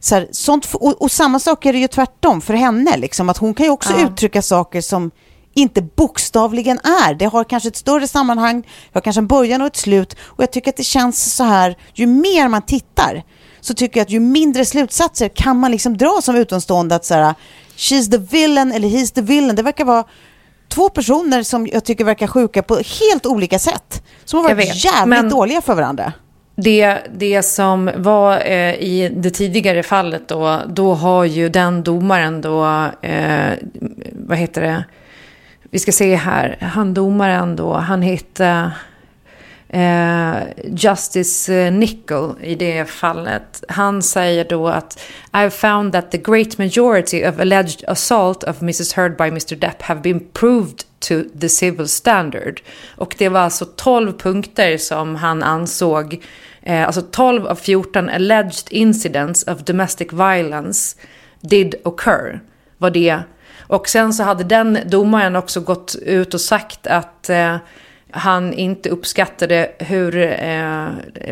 [0.00, 3.38] Så här, sånt, och, och, samma sak är det ju tvärtom för henne, liksom, att
[3.38, 5.10] hon kan ju också uttrycka saker som
[5.56, 7.14] inte bokstavligen är.
[7.14, 10.16] Det har kanske ett större sammanhang, det har kanske en början och ett slut.
[10.22, 13.22] Och jag tycker att det känns så här, ju mer man tittar,
[13.60, 17.14] så tycker jag att ju mindre slutsatser kan man liksom dra som utomstående att så
[17.14, 17.34] här,
[17.76, 19.56] she's the villain eller he's the villain.
[19.56, 20.04] Det verkar vara
[20.68, 24.02] två personer som jag tycker verkar sjuka på helt olika sätt.
[24.24, 25.28] Som har varit jävligt men...
[25.28, 26.12] dåliga för varandra.
[26.56, 32.40] Det, det som var eh, i det tidigare fallet då, då har ju den domaren
[32.40, 32.64] då,
[33.02, 33.52] eh,
[34.12, 34.84] vad heter det,
[35.76, 38.70] vi ska se här, han domaren då, han hette
[39.68, 43.64] eh, Justice eh, Nickel i det fallet.
[43.68, 45.00] Han säger då att
[45.32, 49.82] I've found that the great majority of alleged assault of Mrs Heard by Mr Depp
[49.82, 52.60] have been proved to the civil standard.
[52.96, 56.24] Och det var alltså 12 punkter som han ansåg,
[56.62, 60.96] eh, alltså 12 av 14 alleged incidents of domestic violence
[61.40, 62.40] did occur.
[62.78, 63.22] Var det
[63.66, 67.56] och sen så hade den domaren också gått ut och sagt att eh,
[68.10, 70.86] han inte uppskattade hur, eh,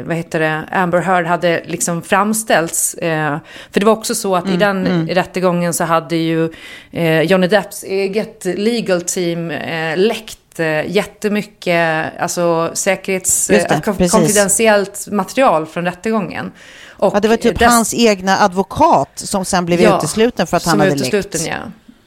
[0.05, 2.95] vad heter det, Amber Heard hade liksom framställts.
[2.95, 3.39] Eh,
[3.71, 5.09] för det var också så att mm, i den mm.
[5.09, 6.53] rättegången så hade ju
[6.93, 15.67] eh, Johnny Depps eget legal team eh, läckt eh, jättemycket alltså, säkerhets, det, konfidentiellt material
[15.67, 16.53] från rättegången.
[16.89, 20.57] Och ja, det var typ dess, hans egna advokat som sen blev ja, utesluten för
[20.57, 21.47] att han hade läckt.
[21.47, 21.57] Ja.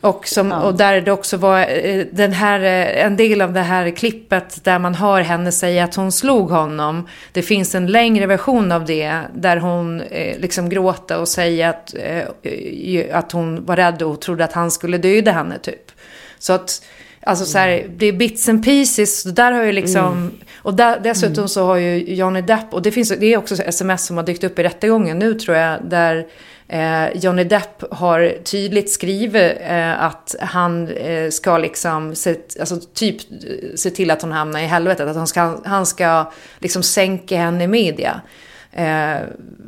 [0.02, 4.64] Och där det också var eh, den här, eh, en del av det här klippet
[4.64, 7.08] där man hör henne säga att hon slog honom.
[7.32, 11.96] Det finns en längre version av det där hon eh, liksom gråter och säger att,
[12.44, 15.92] eh, att hon var rädd och trodde att han skulle döda henne typ.
[16.40, 16.86] Så att,
[17.22, 19.24] alltså så här, det är bits and pieces.
[19.24, 20.32] Där har ju liksom, mm.
[20.58, 21.48] och där, dessutom mm.
[21.48, 24.44] så har ju Johnny Depp, och det, finns, det är också sms som har dykt
[24.44, 26.28] upp i rättegången nu tror jag, där
[27.16, 33.18] Johnny Depp har tydligt skrivit eh, att han eh, ska liksom se, alltså typ
[33.76, 35.08] se till att hon hamnar i helvetet.
[35.08, 38.22] Att han ska, han ska liksom sänka henne i media.
[38.72, 39.18] Eh,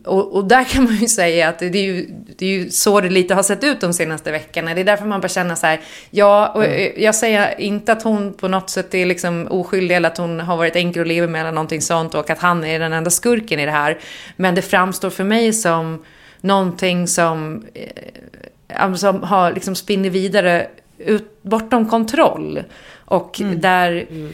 [0.06, 3.02] och, och, där kan man ju säga att det är ju, det är ju så
[3.02, 4.74] det lite har sett ut de senaste veckorna.
[4.74, 5.80] Det är därför man bara känner så här,
[6.10, 6.93] ja, och mm.
[6.97, 10.58] jag säger inte att hon på något sätt är liksom oskyldig eller att hon har
[10.58, 13.60] varit enkel att leva med eller någonting sånt och att han är den enda skurken
[13.60, 13.97] i det här.
[14.36, 16.04] Men det framstår för mig som
[16.42, 20.68] någonting som, eh, som har liksom spinner vidare
[20.98, 22.64] ut, bortom kontroll.
[23.06, 23.62] Och mm.
[23.62, 24.34] där mm.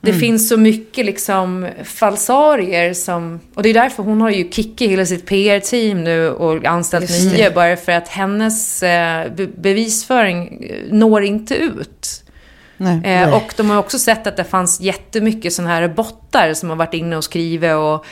[0.00, 0.20] det mm.
[0.20, 3.40] finns så mycket liksom falsarier som...
[3.54, 7.50] Och det är därför hon har ju kickat hela sitt PR-team nu och anställt nio.
[7.50, 12.22] Bara för att hennes eh, bevisföring eh, når inte ut.
[12.76, 16.68] Nej, eh, och de har också sett att det fanns jättemycket sådana här bottar som
[16.68, 18.06] har varit inne och skrivit och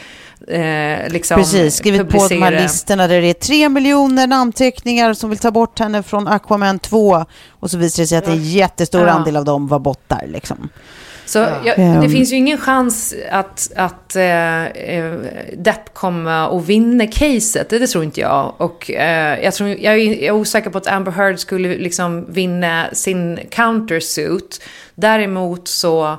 [0.49, 2.29] Eh, liksom Precis, skrivit publicera.
[2.29, 6.03] på de här listorna där det är tre miljoner namnteckningar som vill ta bort henne
[6.03, 7.25] från Aquaman 2.
[7.51, 9.13] Och så visar det sig att en jättestor ja.
[9.13, 10.25] andel av dem var bottar.
[10.27, 10.69] Liksom.
[11.27, 11.61] Så ja.
[11.65, 15.15] jag, det um, finns ju ingen chans att, att eh, eh,
[15.57, 17.69] Depp kommer att vinna caset.
[17.69, 18.55] Det, det tror inte jag.
[18.57, 23.39] Och eh, jag, tror, jag är osäker på att Amber Heard skulle liksom vinna sin
[23.51, 24.63] countersuit.
[24.95, 26.19] Däremot så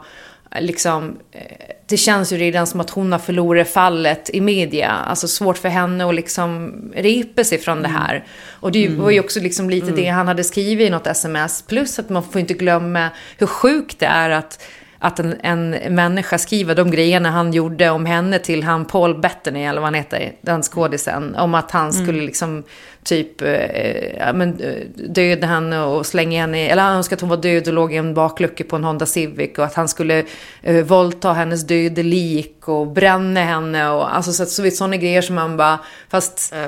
[0.60, 1.42] liksom, eh,
[1.88, 4.90] det känns ju redan som att hon har förlorat fallet i media.
[4.90, 8.26] Alltså svårt för henne att liksom repa sig från det här.
[8.50, 9.96] Och det var ju också liksom lite mm.
[9.96, 11.62] det han hade skrivit i något sms.
[11.62, 14.64] Plus att man får inte glömma hur sjukt det är att
[15.06, 19.64] att en, en människa skriver de grejerna han gjorde om henne till han Paul Bettany,
[19.64, 21.36] eller vad han heter, den skådisen.
[21.36, 22.26] Om att han skulle mm.
[22.26, 22.64] liksom
[23.04, 24.74] typ eh, men, eh,
[25.10, 27.94] döda henne och slänga henne i, eller han önskade att hon var död och låg
[27.94, 29.58] i en baklucka på en Honda Civic.
[29.58, 30.24] Och att han skulle
[30.62, 33.90] eh, våldta hennes döda lik och bränna henne.
[33.90, 35.80] Och, alltså så, så, sådana grejer som man bara,
[36.10, 36.54] fast...
[36.54, 36.68] Oh,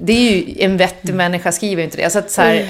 [0.00, 2.10] det är ju en vettig människa skriver inte det.
[2.10, 2.68] Så att så här, mm.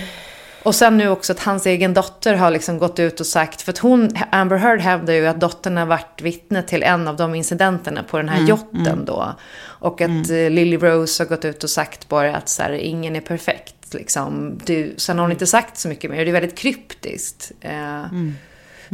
[0.62, 3.72] Och sen nu också att hans egen dotter har liksom gått ut och sagt, för
[3.72, 7.34] att hon, Amber Heard hävdar ju att dottern har varit vittne till en av de
[7.34, 9.04] incidenterna på den här mm, jotten mm.
[9.04, 9.34] då.
[9.64, 10.46] Och att mm.
[10.46, 13.94] Eh, Lily Rose har gått ut och sagt bara att så här, ingen är perfekt.
[13.94, 14.58] Liksom.
[14.64, 17.52] Du, sen har hon inte sagt så mycket mer, det är väldigt kryptiskt.
[17.60, 18.34] Eh, mm.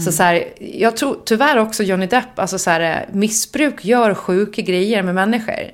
[0.04, 4.62] Så, så här, jag tror tyvärr också Johnny Depp, alltså så här, missbruk gör sjuka
[4.62, 5.70] grejer med människor.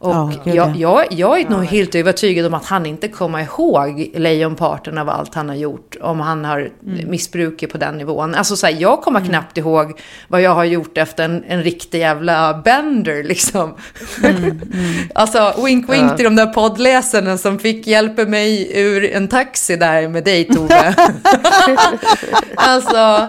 [0.00, 0.72] Och Ja, jag, ja.
[0.76, 5.34] jag, jag är nog helt övertygad om att han inte kommer ihåg lejonparten av allt
[5.34, 5.96] han har gjort.
[6.00, 7.10] Om han har Mm.
[7.10, 8.34] missbrukat på den nivån.
[8.34, 11.98] Alltså så här, jag kommer knappt ihåg vad jag har gjort efter en, en riktig
[11.98, 13.74] jävla bender liksom.
[14.24, 14.60] Mm,
[15.14, 20.08] alltså wink wink till de där poddläsarna som fick hjälpa mig ur en taxi där
[20.08, 20.94] med dig Tove.
[22.54, 23.28] alltså,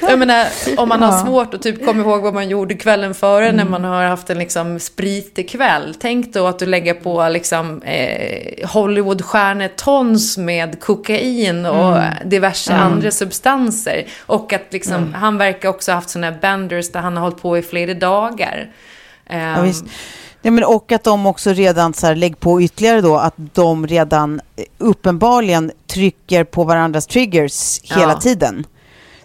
[0.00, 0.46] jag menar,
[0.76, 3.84] om man har svårt att typ komma ihåg vad man gjorde kvällen före när man
[3.84, 5.94] har haft en liksom spritig kväll.
[6.00, 14.06] Tänk då att du lägger på liksom eh, Hollywoodstjärnetons med kokain och diverse andra substanser.
[14.26, 17.42] Och att liksom, han verkar också ha haft sådana här benders där han har hållit
[17.42, 18.70] på i flera dagar.
[19.30, 19.84] Ja, Ehm, visst.
[20.42, 23.86] Ja, men och att de också redan, så här, lägg på ytterligare då, att de
[23.86, 28.20] redan eh, uppenbarligen trycker på varandras triggers hela Ja.
[28.20, 28.66] tiden.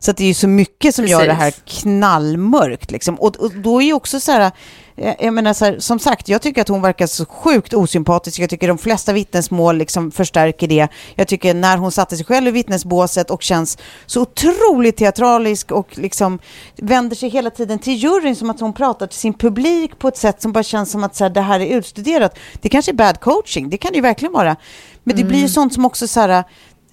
[0.04, 1.82] Så det är ju så mycket som gör det här Precis.
[1.82, 2.92] knallmörkt.
[2.92, 3.16] Liksom.
[3.16, 4.52] Och, och då är ju också så här,
[4.96, 8.40] eh, jag menar så här, som sagt, jag tycker att hon verkar så sjukt osympatisk.
[8.40, 10.88] Jag tycker de flesta vittnesmål liksom förstärker det.
[11.16, 15.98] Jag tycker när hon satte sig själv i vittnesbåset och känns så otroligt teatralisk och
[15.98, 16.40] liksom
[16.78, 20.18] vänder sig hela tiden till juryn som att hon pratar till sin publik på ett
[20.18, 22.38] sätt som bara känns som att så här, det här är utstuderat.
[22.62, 24.56] Det kanske är bad coaching, det kan det ju verkligen vara.
[25.04, 26.44] Men det blir ju sånt som också så här,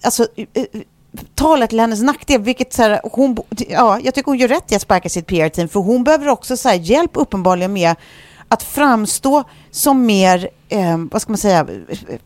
[0.03, 0.81] alltså, eh, eh,
[1.35, 3.37] talar till hennes nackdel, vilket så här, hon,
[3.69, 6.57] ja, jag tycker hon gör rätt i att sparka sitt PR-team, för hon behöver också
[6.57, 7.95] så här, hjälp uppenbarligen med
[8.47, 11.67] att framstå som mer, eh, vad ska man säga,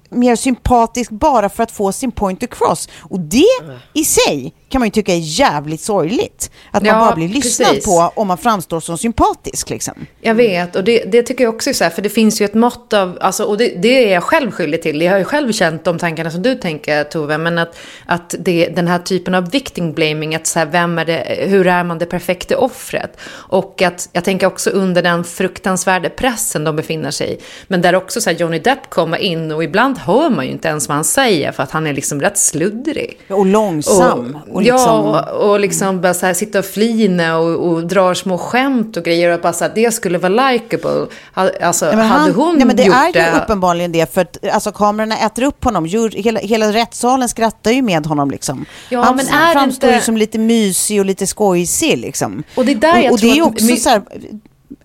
[0.09, 2.89] mer sympatisk bara för att få sin point across.
[3.01, 3.45] Och det
[3.93, 6.51] i sig kan man ju tycka är jävligt sorgligt.
[6.71, 7.85] Att man Ja, bara blir lyssnad precis.
[7.85, 9.69] på om man framstår som sympatisk.
[9.69, 9.93] Liksom.
[10.21, 12.45] Jag vet, och det, det tycker jag också är så här, för det finns ju
[12.45, 15.01] ett mått av, alltså, och det, det är jag själv skyldig till.
[15.01, 18.67] Jag har ju själv känt de tankarna som du tänker, Tove, men att, att det,
[18.75, 21.97] den här typen av victim blaming, att så här, vem är det, hur är man
[21.97, 23.17] det perfekta offret?
[23.31, 27.34] Och att jag tänker också under den fruktansvärda pressen de befinner sig i,
[27.67, 30.87] men där också så Johnny Depp kommer in och ibland hör man ju inte ens
[30.87, 33.17] vad han säger för att han är liksom rätt sluddrig.
[33.29, 34.37] Och långsam.
[34.51, 38.13] Och, Ja, liksom, och, och liksom bara så här sitta och flina och, och drar
[38.13, 41.05] små skämt och grejer och bara så här, det skulle vara likeable.
[41.33, 43.19] Alltså, Nej, men hade han- hon nej, men det gjort är det...
[43.35, 45.85] ju uppenbarligen det, för att alltså, kamerorna äter upp honom.
[45.85, 48.31] Djur, hela, hela rättssalen skrattar ju med honom.
[48.31, 48.65] Liksom.
[48.89, 51.97] Ja, han men är det framstår inte- ju som lite mysig och lite skojsig.
[51.97, 52.43] Liksom.
[52.55, 54.01] Och det är där jag och, och det tror är att också my- så här,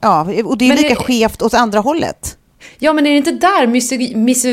[0.01, 2.37] ja, och det är Men lika det- skevt åt andra hållet.
[2.83, 4.49] Ja, men är det inte där misogy, miso,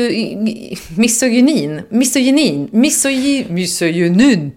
[0.96, 4.52] misogynin, misogynin, misogy, misogynin,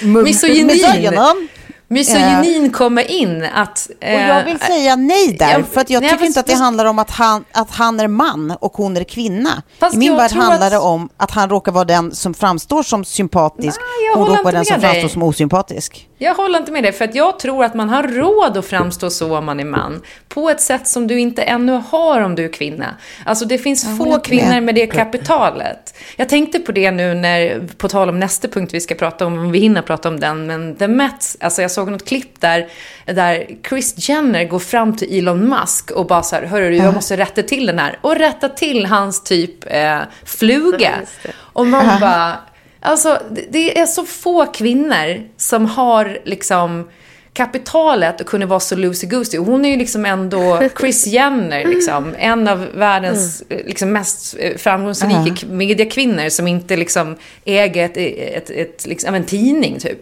[0.00, 1.48] misogynin, Misogynin.
[1.88, 3.90] Misogynin kommer in att...
[4.02, 6.40] Och jag vill eh, säga nej där, ja, för att jag nej, tycker fast- inte
[6.40, 9.62] att det fast- handlar om att han, att han är man och hon är kvinna.
[9.92, 12.82] I min jag värld handlar att- det om att han råkar vara den som framstår
[12.82, 15.10] som sympatisk Nej, jag och hon råkar vara den som med framstår dig.
[15.10, 16.08] som osympatisk.
[16.18, 19.10] Jag håller inte med dig, för att jag tror att man har råd att framstå
[19.10, 20.02] så om man är man.
[20.28, 22.86] På ett sätt som du inte ännu har om du är kvinna.
[23.24, 24.62] Alltså det finns få kvinnor med.
[24.62, 25.94] med det kapitalet.
[26.16, 29.38] Jag tänkte på det nu när, på tal om nästa punkt vi ska prata om,
[29.38, 32.66] om vi hinner prata om den, men The Met, alltså jag såg något klipp där,
[33.04, 36.94] där Chris Jenner går fram till Elon Musk och bara så här, hörru du, jag
[36.94, 37.98] måste rätta till den här.
[38.02, 40.92] Och rätta till hans typ eh, fluga.
[41.38, 42.36] Och man bara,
[42.80, 43.18] Alltså,
[43.50, 46.88] det- är så få kvinnor som har liksom
[47.32, 49.38] kapitalet att kunna vara så loosey-goosey.
[49.38, 54.36] Och Hon är ju liksom ändå Chris Jenner, liksom, en av världens eh, liksom, mest
[54.38, 59.98] eh, framgångsrika k- mediekvinnor som inte liksom äger ett, ett, ett, liksom, en tidning, typ.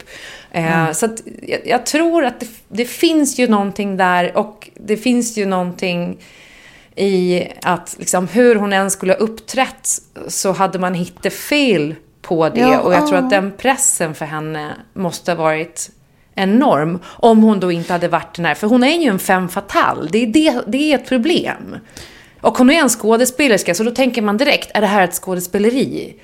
[0.55, 4.97] Eh, Så att jag, jag tror att det, det finns ju någonting där och det
[4.97, 6.19] finns ju någonting
[6.97, 9.89] i att liksom, hur hon än skulle ha uppträtt
[10.29, 12.61] så hade man hittat fel på det.
[12.61, 15.91] Ja, och jag tror att den pressen för henne måste ha varit
[16.35, 16.99] enorm.
[17.07, 18.55] Om hon då inte hade varit den här.
[18.55, 20.09] För hon är ju en femme fatale.
[20.13, 21.77] Det är, det, det är ett problem.
[22.41, 26.15] Och hon är en skådespelerska, så då tänker man direkt, är det här ett skådespeleri?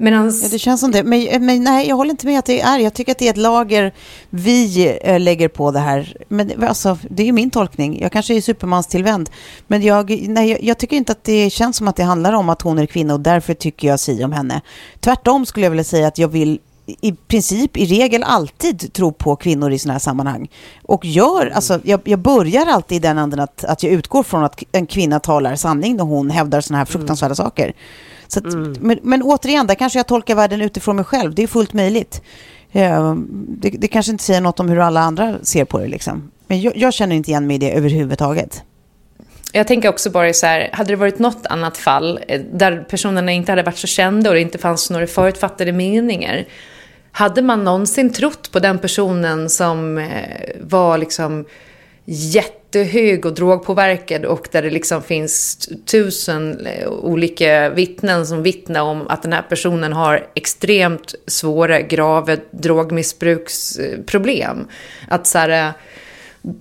[0.00, 1.02] Medans, Ja, det känns som det.
[1.02, 2.78] Men, men nej, jag håller inte med att det är.
[2.78, 3.94] Jag tycker att det är ett lager
[4.30, 6.16] vi eh, lägger på det här.
[6.28, 8.00] Men alltså, det är ju min tolkning.
[8.00, 9.30] Jag kanske är supermanstillvänd.
[9.66, 12.48] Men jag, nej, jag, jag tycker inte att det känns som att det handlar om
[12.48, 14.60] att hon är kvinna och därför tycker jag si om henne.
[15.00, 16.58] Tvärtom skulle jag vilja säga att jag vill
[17.00, 20.50] i princip, i regel alltid tro på kvinnor i sådana här sammanhang.
[20.82, 24.44] Och gör, alltså, jag, jag börjar alltid i den änden att, att jag utgår från
[24.44, 27.72] att en kvinna talar sanning när hon hävdar sådana här fruktansvärda saker.
[28.36, 28.44] Att,
[28.80, 31.34] men, men återigen, där kanske jag tolkar världen utifrån mig själv.
[31.34, 32.22] Det är fullt möjligt.
[32.72, 33.14] Eh,
[33.48, 35.88] Det, det kanske inte säger något om hur alla andra ser på det.
[35.88, 36.30] Liksom.
[36.46, 38.62] Men jag, jag känner inte igen mig i det överhuvudtaget.
[39.52, 43.32] Jag tänker också bara så här, hade det varit något annat fall eh, där personerna
[43.32, 46.44] inte hade varit så kända och det inte fanns några förutfattade meningar.
[47.12, 50.06] Hade man någonsin trott på den personen som eh,
[50.60, 51.44] var liksom
[52.10, 59.08] jättehög och drogpåverkad och där det liksom finns tusen eh, olika vittnen som vittnar om
[59.08, 64.68] att den här personen har extremt svåra, grava drogmissbruksproblem.
[65.08, 65.72] Att så här, eh,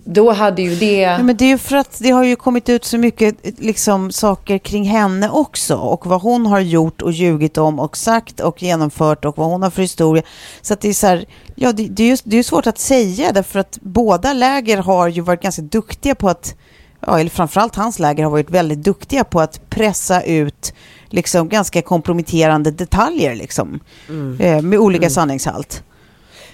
[0.03, 0.99] då hade ju det...
[0.99, 4.11] Ja, men det är ju för att det har ju kommit ut så mycket liksom,
[4.11, 8.63] saker kring henne också och vad hon har gjort och ljugit om och sagt och
[8.63, 10.23] genomfört och vad hon har för historia.
[10.61, 11.25] Så det är så här,
[11.55, 15.07] ja det, det är ju det är svårt att säga därför att båda läger har
[15.07, 16.55] ju varit ganska duktiga på att,
[16.99, 20.73] ja eller framförallt hans läger har varit väldigt duktiga på att pressa ut
[21.09, 24.41] liksom ganska komprometterande detaljer liksom mm.
[24.41, 25.09] eh, med olika mm.
[25.09, 25.83] sanningshalt.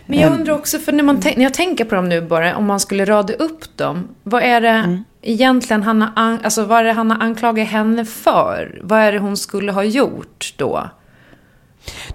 [0.05, 2.65] Men jag undrar också, för när, man när jag tänker på dem nu bara, om
[2.65, 4.07] man skulle rada upp dem.
[4.23, 5.03] Vad är det mm.
[5.21, 8.81] egentligen han har, alltså, vad är det han har anklagat henne för?
[8.83, 10.89] Vad är det hon skulle ha gjort då?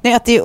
[0.03, 0.43] Nej, att, det,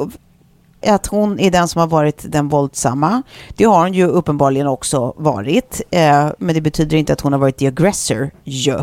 [0.87, 3.23] att hon är den som har varit den våldsamma.
[3.55, 5.81] Det har hon ju uppenbarligen också varit.
[5.91, 8.79] Eh, men det betyder inte att hon har varit the aggressor ju.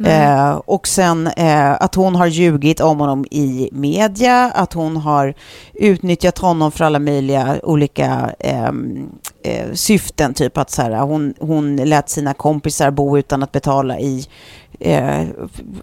[0.00, 0.12] Mm.
[0.12, 5.34] Eh, och sen eh, att hon har ljugit om honom i media, att hon har
[5.74, 9.08] utnyttjat honom för alla möjliga olika ehm,
[9.42, 10.34] eh, syften.
[10.34, 14.26] Typ att så här, hon, hon lät sina kompisar bo utan att betala i
[14.80, 15.26] eh,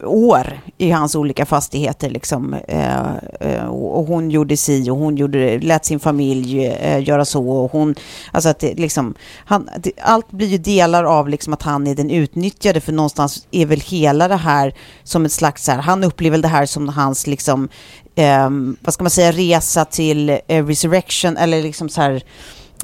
[0.03, 2.09] år i hans olika fastigheter.
[2.09, 2.53] Liksom.
[2.67, 7.49] Eh, eh, och hon gjorde si och hon gjorde, lät sin familj eh, göra så.
[7.49, 7.95] Och hon,
[8.31, 9.13] alltså att det, liksom,
[9.45, 13.47] han, det, allt blir ju delar av liksom att han är den utnyttjade för någonstans
[13.51, 14.73] är väl hela det här
[15.03, 17.69] som ett slags, så här, han upplever det här som hans, liksom,
[18.15, 18.49] eh,
[18.81, 22.23] vad ska man säga, resa till eh, resurrection eller liksom så här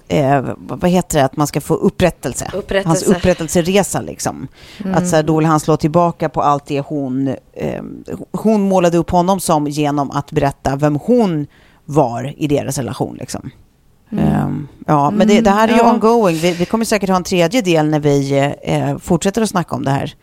[0.09, 2.51] eh, vad heter det, att man ska få upprättelse.
[2.53, 2.87] upprättelse.
[2.87, 4.47] Hans upprättelseresa liksom.
[4.83, 4.95] Mm.
[4.95, 7.83] Att så här, då vill han slå tillbaka på allt det hon, eh,
[8.31, 11.47] hon målade upp honom som genom att berätta vem hon
[11.85, 13.51] var i deras relation liksom.
[14.11, 14.45] Mm.
[14.45, 15.93] Um, ja, men det, det, här är ju mm, ja.
[15.93, 16.35] ongoing.
[16.35, 19.83] Vi, vi, kommer säkert ha en tredje del när vi eh, fortsätter att snacka om
[19.83, 20.13] det här.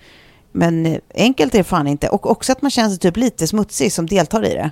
[0.53, 2.09] Men eh, enkelt är det fan inte.
[2.09, 4.71] Och också att man känner sig typ lite smutsig som deltar i det.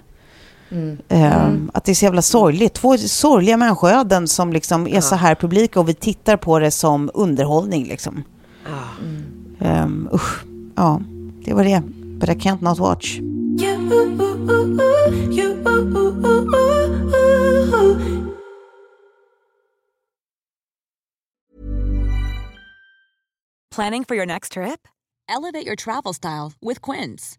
[0.74, 0.98] Mm.
[1.08, 2.74] Um, att det är så jävla sorgligt.
[2.74, 5.00] Två sorgliga människoöden som liksom är ja.
[5.00, 7.84] så här publika och vi tittar på det som underhållning.
[7.84, 8.22] Liksom.
[9.58, 9.84] Mm.
[9.84, 10.44] Um, usch.
[10.74, 11.00] Ja,
[11.44, 11.82] det var det.
[12.18, 13.20] But I can't not watch.
[23.74, 24.86] Planning for your next trip?
[25.28, 27.38] Elevate your travel style with Quince.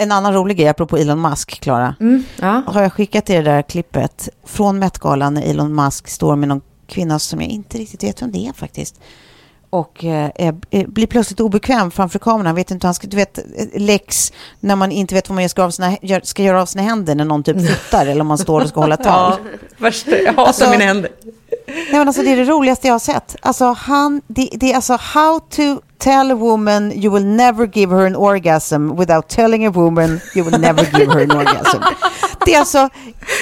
[0.00, 1.94] En annan rolig grej, apropå Elon Musk, Klara.
[2.00, 2.62] Mm, ja.
[2.66, 6.60] Har jag skickat till det där klippet från Met-galan när Elon Musk står med någon
[6.86, 9.00] kvinna som jag inte riktigt vet vem det är faktiskt.
[9.70, 12.54] Och eh, eh blir plötsligt obekväm framför kameran.
[12.54, 13.38] Vet inte, han ska, du vet,
[13.74, 17.14] lex när man inte vet vad man ska, av sina, ska göra av sina händer
[17.14, 19.32] när någon typ flyttar eller om man står och ska hålla tal.
[19.44, 21.10] Ja, värsta, jag hatar alltså, mina händer.
[21.68, 23.36] Nej, men alltså, det är det roligaste jag har sett.
[23.42, 27.96] Alltså, han, det, det är alltså how to tell a woman you will never give
[27.96, 31.82] her an orgasm without telling a woman you will never give her an orgasm.
[32.46, 32.88] Det är alltså,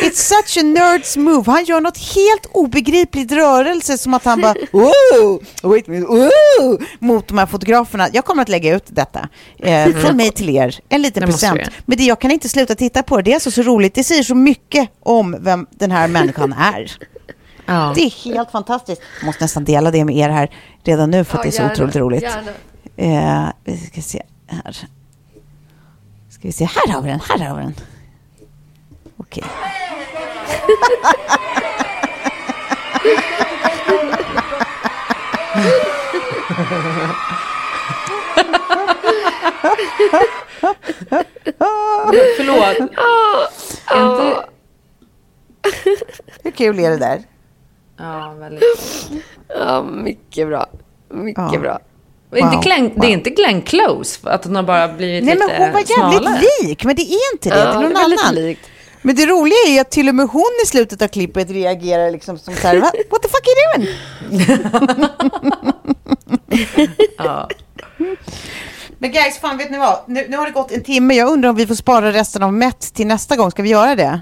[0.02, 1.50] it's such a nerd's move.
[1.50, 7.28] Han gör något helt obegripligt rörelse som att han bara, oh, wait minute, oh, mot
[7.28, 8.08] de här fotograferna.
[8.12, 11.60] Jag kommer att lägga ut detta eh, från mig till er, en liten Det present.
[11.86, 13.22] Men det, jag kan inte sluta titta på det.
[13.22, 13.94] Det är alltså så roligt.
[13.94, 16.92] Det säger så mycket om vem den här människan är.
[17.66, 17.92] Ja.
[17.94, 19.02] Det är helt fantastiskt.
[19.20, 20.50] Jag måste nästan dela det med er här
[20.84, 22.22] redan nu för att Ja, det är så gärna, otroligt roligt.
[22.22, 23.44] gärna.
[23.46, 24.72] Eh, vi ska se här.
[26.30, 27.74] Ska vi se, här har vi den, här har vi den.
[29.16, 29.44] Okej.
[42.36, 42.90] Förlåt.
[43.86, 44.44] Är inte...
[46.42, 47.22] Hur kul är det där?
[47.98, 48.62] Ja, väldigt
[49.48, 50.66] Ja, mycket bra.
[51.14, 51.58] Mycket Ja.
[51.58, 51.78] bra.
[52.30, 53.10] Det är, inte Wow, Glenn, det är wow.
[53.10, 56.40] inte Glenn Close, att hon har bara blivit Nej, lite men hon var jävligt smalare.
[56.62, 57.58] lik, men det är inte det.
[57.58, 58.34] Ja, det är någon det annan.
[58.34, 58.60] likt.
[59.02, 62.10] Men det roliga är ju att till och med hon i slutet av klippet reagerar
[62.10, 62.90] liksom som så här, "Va?
[63.10, 63.88] what the fuck are you doing?
[67.18, 67.48] Ja.
[68.98, 69.98] Men guys, fan vet ni vad?
[70.06, 71.14] Nu, nu har det gått en timme.
[71.14, 73.50] Jag undrar om vi får spara resten av Met till nästa gång.
[73.50, 74.20] Ska vi göra det?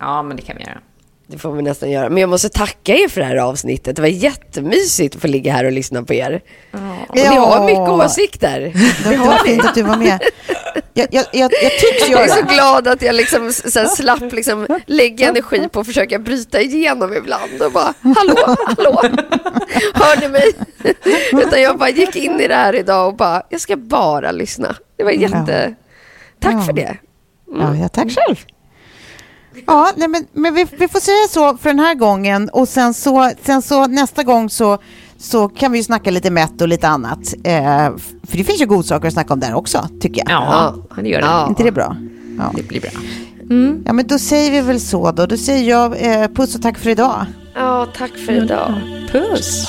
[0.00, 0.78] ja, men det kan vi göra.
[1.26, 2.08] Det får vi nästan göra.
[2.08, 3.96] Men jag måste tacka er för det här avsnittet.
[3.96, 6.40] Det var jättemysigt att få ligga här och lyssna på er.
[7.08, 8.60] Och ni har mycket åsikter.
[9.10, 10.20] Det var fint att du var med.
[10.94, 13.86] Jag, jag, jag, jag tycks Jag är så göra glad att jag liksom så här
[13.86, 19.02] slapp liksom lägga energi på att försöka bryta igenom ibland och bara hallå, hallå,
[19.94, 20.52] hör ni mig?
[21.46, 24.76] Utan jag bara gick in i det här idag och bara, jag ska bara lyssna.
[24.96, 25.74] Det var jätte...
[26.40, 26.60] Tack Ja.
[26.62, 26.96] för det.
[27.58, 28.36] Ja, ja, tack själv.
[29.66, 32.94] Ja, nej, men, men vi, vi får säga så för den här gången och sen
[32.94, 34.78] så, sen så nästa gång så,
[35.18, 37.34] så kan vi ju snacka lite mätt och lite annat.
[37.44, 37.90] Eh,
[38.22, 40.30] för det finns ju godsaker att snacka om där också, tycker jag.
[40.30, 41.26] Ja, det gör det.
[41.26, 41.48] Ja.
[41.48, 41.96] inte det bra?
[42.38, 42.52] Ja.
[42.56, 42.90] Det blir bra.
[43.84, 45.26] ja, men då säger vi väl så då.
[45.26, 47.26] Då säger jag eh, puss och tack för idag.
[47.54, 48.74] Ja, tack för idag.
[49.12, 49.68] Puss!